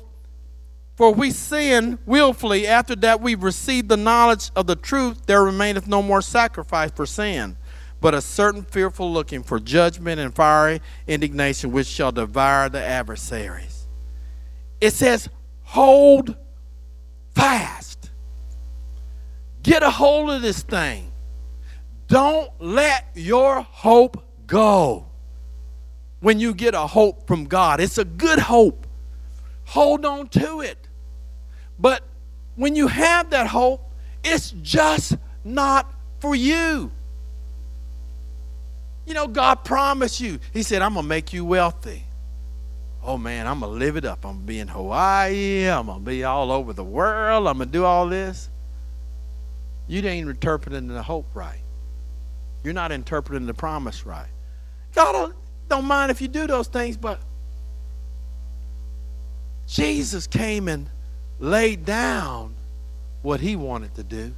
for 0.97 1.13
we 1.15 1.31
sin 1.31 1.99
willfully 2.05 2.67
after 2.67 2.95
that 2.97 3.21
we've 3.21 3.43
received 3.43 3.89
the 3.89 3.97
knowledge 3.97 4.51
of 4.55 4.67
the 4.67 4.77
truth, 4.77 5.25
there 5.27 5.43
remaineth 5.43 5.87
no 5.87 6.03
more 6.03 6.21
sacrifice 6.21 6.91
for 6.91 7.07
sin 7.07 7.57
but 8.01 8.15
a 8.15 8.21
certain 8.21 8.63
fearful 8.63 9.13
looking 9.13 9.43
for 9.43 9.59
judgment 9.59 10.21
and 10.21 10.35
fiery 10.35 10.81
indignation 11.07 11.73
which 11.73 11.87
shall 11.87 12.13
devour 12.13 12.69
the 12.69 12.83
adversaries. 12.83 13.78
It 14.81 14.93
says, 14.93 15.29
hold 15.63 16.37
fast. 17.35 18.11
Get 19.63 19.83
a 19.83 19.91
hold 19.91 20.31
of 20.31 20.43
this 20.43 20.63
thing. 20.63 21.13
Don't 22.07 22.51
let 22.59 23.07
your 23.15 23.61
hope 23.61 24.25
go 24.47 25.07
when 26.21 26.41
you 26.41 26.55
get 26.55 26.75
a 26.75 26.87
hope 26.87 27.27
from 27.27 27.45
God. 27.45 27.81
It's 27.81 27.99
a 27.99 28.05
good 28.05 28.39
hope. 28.39 28.87
Hold 29.67 30.05
on 30.05 30.29
to 30.29 30.63
it. 30.63 30.89
But 31.79 32.03
when 32.57 32.75
you 32.75 32.87
have 32.87 33.31
that 33.31 33.47
hope, 33.47 33.93
it's 34.25 34.51
just 34.63 35.17
not 35.45 35.93
for 36.21 36.35
you. 36.35 36.91
You 39.07 39.15
know, 39.15 39.29
God 39.29 39.65
promised 39.65 40.21
you. 40.21 40.39
He 40.53 40.63
said, 40.63 40.83
I'm 40.83 40.95
going 40.95 41.05
to 41.05 41.09
make 41.09 41.33
you 41.33 41.45
wealthy. 41.45 42.05
Oh 43.09 43.17
man, 43.17 43.47
I'm 43.47 43.61
going 43.61 43.73
to 43.73 43.79
live 43.79 43.97
it 43.97 44.05
up. 44.05 44.27
I'm 44.27 44.33
going 44.33 44.41
to 44.41 44.47
be 44.47 44.59
in 44.59 44.69
Hawaii. 44.69 45.67
I'm 45.67 45.87
going 45.87 46.01
to 46.01 46.05
be 46.05 46.25
all 46.25 46.53
over 46.53 46.75
the 46.75 46.85
world. 46.85 47.49
I'm 47.49 47.57
going 47.57 47.71
to 47.71 47.73
do 47.73 47.87
all 47.87 48.07
this. 48.07 48.51
You 49.87 50.07
ain't 50.07 50.29
interpreting 50.29 50.89
the 50.89 51.03
hope 51.03 51.25
right. 51.33 51.63
You're 52.63 52.75
not 52.75 52.93
interpreting 52.93 53.47
the 53.47 53.55
promise 53.55 54.05
right. 54.05 54.29
God 54.95 55.33
don't 55.71 55.87
mind 55.87 56.11
if 56.11 56.21
you 56.21 56.29
do 56.29 56.47
those 56.47 56.69
things, 56.69 56.99
but 56.99 57.19
Jesus 59.67 60.27
came 60.27 60.69
and 60.69 60.91
laid 61.39 61.87
down 61.87 62.57
what 63.23 63.41
he 63.41 63.57
wanted 63.57 63.95
to 63.95 64.03
do. 64.03 64.35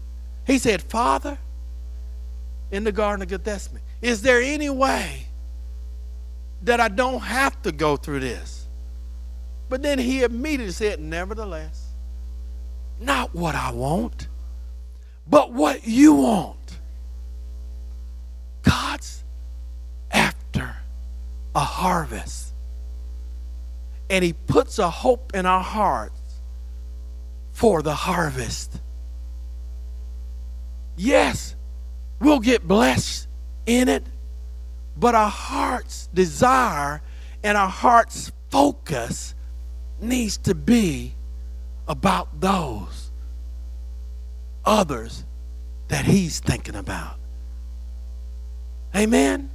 He 0.46 0.58
said, 0.58 0.80
Father, 0.80 1.38
in 2.70 2.84
the 2.84 2.92
Garden 2.92 3.20
of 3.22 3.44
Gethsemane, 3.44 3.82
is 4.00 4.22
there 4.22 4.40
any 4.40 4.70
way 4.70 5.26
that 6.62 6.78
I 6.78 6.86
don't 6.86 7.22
have 7.22 7.60
to 7.62 7.72
go 7.72 7.96
through 7.96 8.20
this? 8.20 8.58
But 9.70 9.82
then 9.82 10.00
he 10.00 10.24
immediately 10.24 10.72
said, 10.72 10.98
Nevertheless, 10.98 11.94
not 12.98 13.34
what 13.34 13.54
I 13.54 13.70
want, 13.70 14.26
but 15.26 15.52
what 15.52 15.86
you 15.86 16.14
want. 16.14 16.80
God's 18.62 19.24
after 20.10 20.76
a 21.54 21.60
harvest. 21.60 22.52
And 24.10 24.24
he 24.24 24.32
puts 24.32 24.80
a 24.80 24.90
hope 24.90 25.36
in 25.36 25.46
our 25.46 25.62
hearts 25.62 26.40
for 27.52 27.80
the 27.80 27.94
harvest. 27.94 28.80
Yes, 30.96 31.54
we'll 32.18 32.40
get 32.40 32.66
blessed 32.66 33.28
in 33.66 33.88
it, 33.88 34.04
but 34.96 35.14
our 35.14 35.30
heart's 35.30 36.08
desire 36.08 37.02
and 37.44 37.56
our 37.56 37.68
heart's 37.68 38.32
focus 38.50 39.36
needs 40.02 40.36
to 40.38 40.54
be 40.54 41.14
about 41.88 42.40
those 42.40 43.10
others 44.64 45.24
that 45.88 46.04
he's 46.04 46.40
thinking 46.40 46.76
about. 46.76 47.16
Amen. 48.94 49.50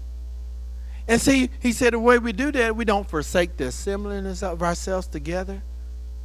And 1.08 1.22
see, 1.22 1.50
he 1.60 1.72
said 1.72 1.93
the 1.93 2.00
way 2.00 2.18
we 2.18 2.32
do 2.32 2.52
that, 2.52 2.76
we 2.76 2.86
don't 2.86 3.08
forsake 3.10 3.58
the 3.58 3.68
assembling 3.68 4.26
of 4.26 4.64
ourselves 4.64 5.08
together. 5.08 5.62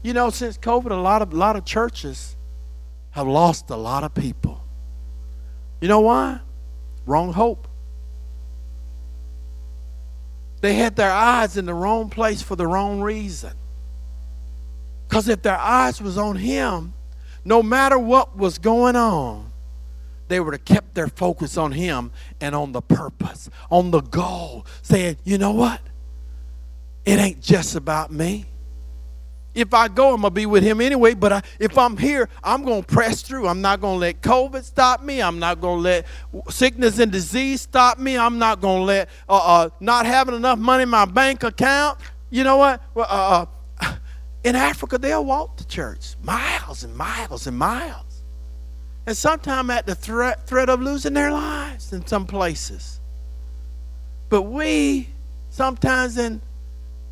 You 0.02 0.14
know, 0.14 0.30
since 0.30 0.56
COVID, 0.56 0.90
a 0.90 0.94
lot 0.94 1.20
of 1.20 1.32
a 1.32 1.36
lot 1.36 1.56
of 1.56 1.64
churches 1.64 2.36
have 3.10 3.26
lost 3.26 3.68
a 3.70 3.76
lot 3.76 4.04
of 4.04 4.14
people. 4.14 4.62
You 5.80 5.88
know 5.88 6.00
why? 6.00 6.40
Wrong 7.04 7.32
hope. 7.32 7.68
They 10.60 10.74
had 10.74 10.96
their 10.96 11.10
eyes 11.10 11.56
in 11.56 11.66
the 11.66 11.74
wrong 11.74 12.10
place 12.10 12.42
for 12.42 12.56
the 12.56 12.66
wrong 12.66 13.00
reason. 13.00 13.52
Because 15.10 15.28
if 15.28 15.42
their 15.42 15.58
eyes 15.58 16.00
was 16.00 16.16
on 16.16 16.36
him, 16.36 16.94
no 17.44 17.64
matter 17.64 17.98
what 17.98 18.36
was 18.36 18.58
going 18.58 18.94
on, 18.94 19.50
they 20.28 20.38
would 20.38 20.54
have 20.54 20.64
kept 20.64 20.94
their 20.94 21.08
focus 21.08 21.56
on 21.56 21.72
him 21.72 22.12
and 22.40 22.54
on 22.54 22.70
the 22.70 22.80
purpose, 22.80 23.50
on 23.72 23.90
the 23.90 24.02
goal, 24.02 24.64
saying, 24.82 25.16
you 25.24 25.36
know 25.36 25.50
what? 25.50 25.80
It 27.04 27.18
ain't 27.18 27.40
just 27.40 27.74
about 27.74 28.12
me. 28.12 28.46
If 29.52 29.74
I 29.74 29.88
go, 29.88 30.14
I'm 30.14 30.20
going 30.20 30.30
to 30.30 30.30
be 30.30 30.46
with 30.46 30.62
him 30.62 30.80
anyway. 30.80 31.14
But 31.14 31.32
I, 31.32 31.42
if 31.58 31.76
I'm 31.76 31.96
here, 31.96 32.28
I'm 32.44 32.64
going 32.64 32.84
to 32.84 32.86
press 32.86 33.22
through. 33.22 33.48
I'm 33.48 33.60
not 33.60 33.80
going 33.80 33.96
to 33.96 34.00
let 34.00 34.22
COVID 34.22 34.62
stop 34.62 35.02
me. 35.02 35.20
I'm 35.20 35.40
not 35.40 35.60
going 35.60 35.78
to 35.78 35.82
let 35.82 36.06
sickness 36.50 37.00
and 37.00 37.10
disease 37.10 37.62
stop 37.62 37.98
me. 37.98 38.16
I'm 38.16 38.38
not 38.38 38.60
going 38.60 38.82
to 38.82 38.84
let 38.84 39.08
uh, 39.28 39.38
uh, 39.38 39.70
not 39.80 40.06
having 40.06 40.36
enough 40.36 40.60
money 40.60 40.84
in 40.84 40.88
my 40.88 41.04
bank 41.04 41.42
account. 41.42 41.98
You 42.30 42.44
know 42.44 42.58
what? 42.58 42.80
Uh, 42.94 43.00
uh, 43.00 43.46
in 44.44 44.56
Africa, 44.56 44.98
they'll 44.98 45.24
walk 45.24 45.56
to 45.58 45.66
church 45.66 46.16
miles 46.22 46.82
and 46.82 46.96
miles 46.96 47.46
and 47.46 47.58
miles. 47.58 48.22
And 49.06 49.16
sometimes 49.16 49.70
at 49.70 49.86
the 49.86 49.94
threat, 49.94 50.46
threat 50.46 50.68
of 50.68 50.80
losing 50.80 51.14
their 51.14 51.32
lives 51.32 51.92
in 51.92 52.06
some 52.06 52.26
places. 52.26 53.00
But 54.28 54.42
we, 54.42 55.08
sometimes 55.50 56.16
in 56.16 56.40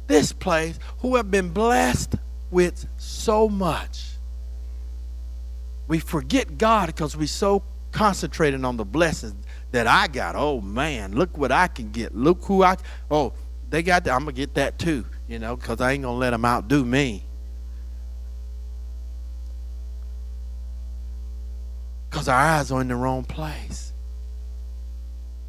this 0.06 0.32
place, 0.32 0.78
who 1.00 1.16
have 1.16 1.30
been 1.30 1.50
blessed 1.50 2.14
with 2.50 2.86
so 2.96 3.48
much. 3.48 4.12
We 5.86 5.98
forget 5.98 6.58
God 6.58 6.86
because 6.86 7.16
we're 7.16 7.26
so 7.26 7.62
concentrated 7.92 8.64
on 8.64 8.76
the 8.76 8.84
blessings 8.84 9.44
that 9.72 9.86
I 9.86 10.06
got. 10.06 10.34
Oh 10.36 10.60
man, 10.60 11.14
look 11.14 11.36
what 11.36 11.52
I 11.52 11.68
can 11.68 11.90
get. 11.90 12.14
Look 12.14 12.44
who 12.44 12.62
I. 12.62 12.76
Oh, 13.10 13.32
they 13.68 13.82
got 13.82 14.04
that. 14.04 14.12
I'm 14.12 14.20
gonna 14.20 14.32
get 14.32 14.54
that 14.54 14.78
too. 14.78 15.04
You 15.28 15.38
know, 15.38 15.56
because 15.56 15.80
I 15.80 15.92
ain't 15.92 16.02
gonna 16.02 16.16
let 16.16 16.30
them 16.30 16.44
outdo 16.44 16.84
me. 16.84 17.24
Because 22.08 22.28
our 22.28 22.40
eyes 22.40 22.72
are 22.72 22.80
in 22.80 22.88
the 22.88 22.96
wrong 22.96 23.24
place. 23.24 23.92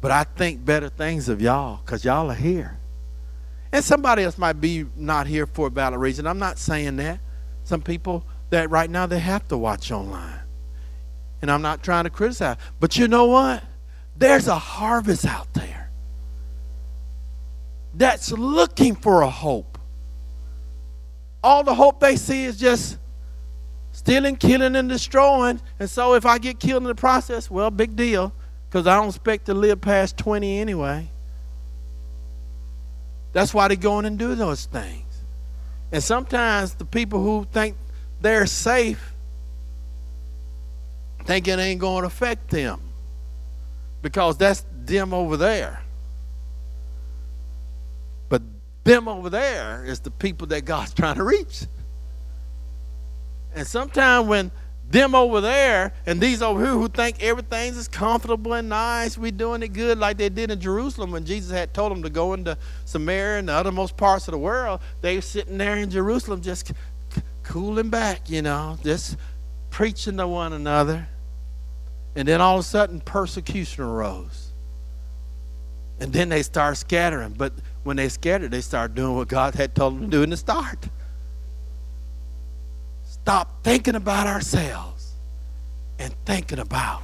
But 0.02 0.10
I 0.10 0.24
think 0.24 0.64
better 0.64 0.88
things 0.88 1.28
of 1.28 1.40
y'all 1.40 1.80
because 1.84 2.04
y'all 2.04 2.30
are 2.30 2.34
here. 2.34 2.78
And 3.72 3.84
somebody 3.84 4.24
else 4.24 4.36
might 4.36 4.60
be 4.60 4.86
not 4.96 5.26
here 5.26 5.46
for 5.46 5.68
a 5.68 5.70
valid 5.70 6.00
reason. 6.00 6.26
I'm 6.26 6.38
not 6.38 6.58
saying 6.58 6.96
that. 6.96 7.20
Some 7.64 7.82
people 7.82 8.24
that 8.50 8.68
right 8.68 8.90
now 8.90 9.06
they 9.06 9.18
have 9.18 9.46
to 9.48 9.56
watch 9.56 9.90
online. 9.90 10.40
And 11.40 11.50
I'm 11.50 11.62
not 11.62 11.82
trying 11.82 12.04
to 12.04 12.10
criticize. 12.10 12.56
But 12.80 12.98
you 12.98 13.08
know 13.08 13.26
what? 13.26 13.62
There's 14.16 14.48
a 14.48 14.58
harvest 14.58 15.24
out 15.24 15.52
there 15.54 15.90
that's 17.94 18.32
looking 18.32 18.94
for 18.94 19.22
a 19.22 19.30
hope. 19.30 19.69
All 21.42 21.64
the 21.64 21.74
hope 21.74 22.00
they 22.00 22.16
see 22.16 22.44
is 22.44 22.58
just 22.58 22.98
stealing, 23.92 24.36
killing, 24.36 24.76
and 24.76 24.88
destroying. 24.88 25.60
And 25.78 25.88
so 25.88 26.14
if 26.14 26.26
I 26.26 26.38
get 26.38 26.58
killed 26.58 26.82
in 26.82 26.88
the 26.88 26.94
process, 26.94 27.50
well, 27.50 27.70
big 27.70 27.96
deal. 27.96 28.32
Because 28.68 28.86
I 28.86 28.96
don't 28.96 29.08
expect 29.08 29.46
to 29.46 29.54
live 29.54 29.80
past 29.80 30.16
20 30.16 30.60
anyway. 30.60 31.10
That's 33.32 33.54
why 33.54 33.68
they 33.68 33.76
go 33.76 33.98
in 33.98 34.04
and 34.04 34.18
do 34.18 34.34
those 34.34 34.66
things. 34.66 35.04
And 35.92 36.02
sometimes 36.02 36.74
the 36.74 36.84
people 36.84 37.22
who 37.22 37.46
think 37.52 37.76
they're 38.20 38.46
safe 38.46 39.14
think 41.24 41.48
it 41.48 41.58
ain't 41.58 41.80
going 41.80 42.02
to 42.02 42.06
affect 42.06 42.48
them 42.50 42.80
because 44.02 44.36
that's 44.36 44.64
them 44.84 45.12
over 45.12 45.36
there. 45.36 45.82
Them 48.90 49.08
over 49.08 49.30
there 49.30 49.84
is 49.84 50.00
the 50.00 50.10
people 50.10 50.46
that 50.48 50.64
God's 50.64 50.92
trying 50.94 51.16
to 51.16 51.24
reach. 51.24 51.64
And 53.54 53.66
sometimes 53.66 54.28
when 54.28 54.50
them 54.90 55.14
over 55.14 55.40
there 55.40 55.92
and 56.04 56.20
these 56.20 56.42
over 56.42 56.64
here 56.64 56.72
who 56.72 56.88
think 56.88 57.22
everything's 57.22 57.76
as 57.76 57.86
comfortable 57.86 58.54
and 58.54 58.68
nice. 58.68 59.16
We 59.16 59.30
doing 59.30 59.62
it 59.62 59.68
good 59.68 59.98
like 59.98 60.16
they 60.16 60.28
did 60.28 60.50
in 60.50 60.60
Jerusalem 60.60 61.12
when 61.12 61.24
Jesus 61.24 61.52
had 61.52 61.72
told 61.72 61.92
them 61.92 62.02
to 62.02 62.10
go 62.10 62.34
into 62.34 62.58
Samaria 62.86 63.38
and 63.38 63.48
the 63.48 63.52
othermost 63.52 63.96
parts 63.96 64.26
of 64.26 64.32
the 64.32 64.38
world. 64.38 64.80
They 65.00 65.14
were 65.14 65.22
sitting 65.22 65.58
there 65.58 65.76
in 65.76 65.90
Jerusalem 65.90 66.40
just 66.40 66.72
cooling 67.44 67.88
back, 67.88 68.28
you 68.28 68.42
know, 68.42 68.78
just 68.82 69.16
preaching 69.70 70.16
to 70.16 70.26
one 70.26 70.52
another. 70.52 71.08
And 72.16 72.26
then 72.26 72.40
all 72.40 72.56
of 72.56 72.60
a 72.60 72.64
sudden 72.64 73.00
persecution 73.00 73.84
arose. 73.84 74.48
And 76.00 76.12
then 76.12 76.30
they 76.30 76.42
start 76.42 76.76
scattering. 76.78 77.34
But 77.38 77.52
when 77.82 77.96
they 77.96 78.08
scattered, 78.08 78.50
they 78.50 78.60
started 78.60 78.94
doing 78.94 79.16
what 79.16 79.28
God 79.28 79.54
had 79.54 79.74
told 79.74 79.94
them 79.94 80.10
to 80.10 80.16
do 80.16 80.22
in 80.22 80.30
the 80.30 80.36
start 80.36 80.88
stop 83.22 83.62
thinking 83.62 83.94
about 83.94 84.26
ourselves 84.26 85.14
and 85.98 86.14
thinking 86.24 86.58
about 86.58 87.02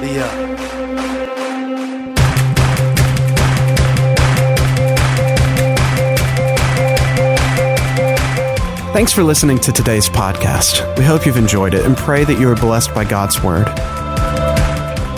the 0.00 0.22
other. 0.22 1.54
Thanks 8.92 9.12
for 9.12 9.24
listening 9.24 9.58
to 9.58 9.72
today's 9.72 10.08
podcast. 10.08 10.96
We 10.96 11.04
hope 11.04 11.26
you've 11.26 11.36
enjoyed 11.36 11.74
it 11.74 11.84
and 11.84 11.96
pray 11.96 12.22
that 12.24 12.38
you 12.38 12.48
are 12.48 12.54
blessed 12.54 12.94
by 12.94 13.04
God's 13.04 13.42
Word. 13.42 13.66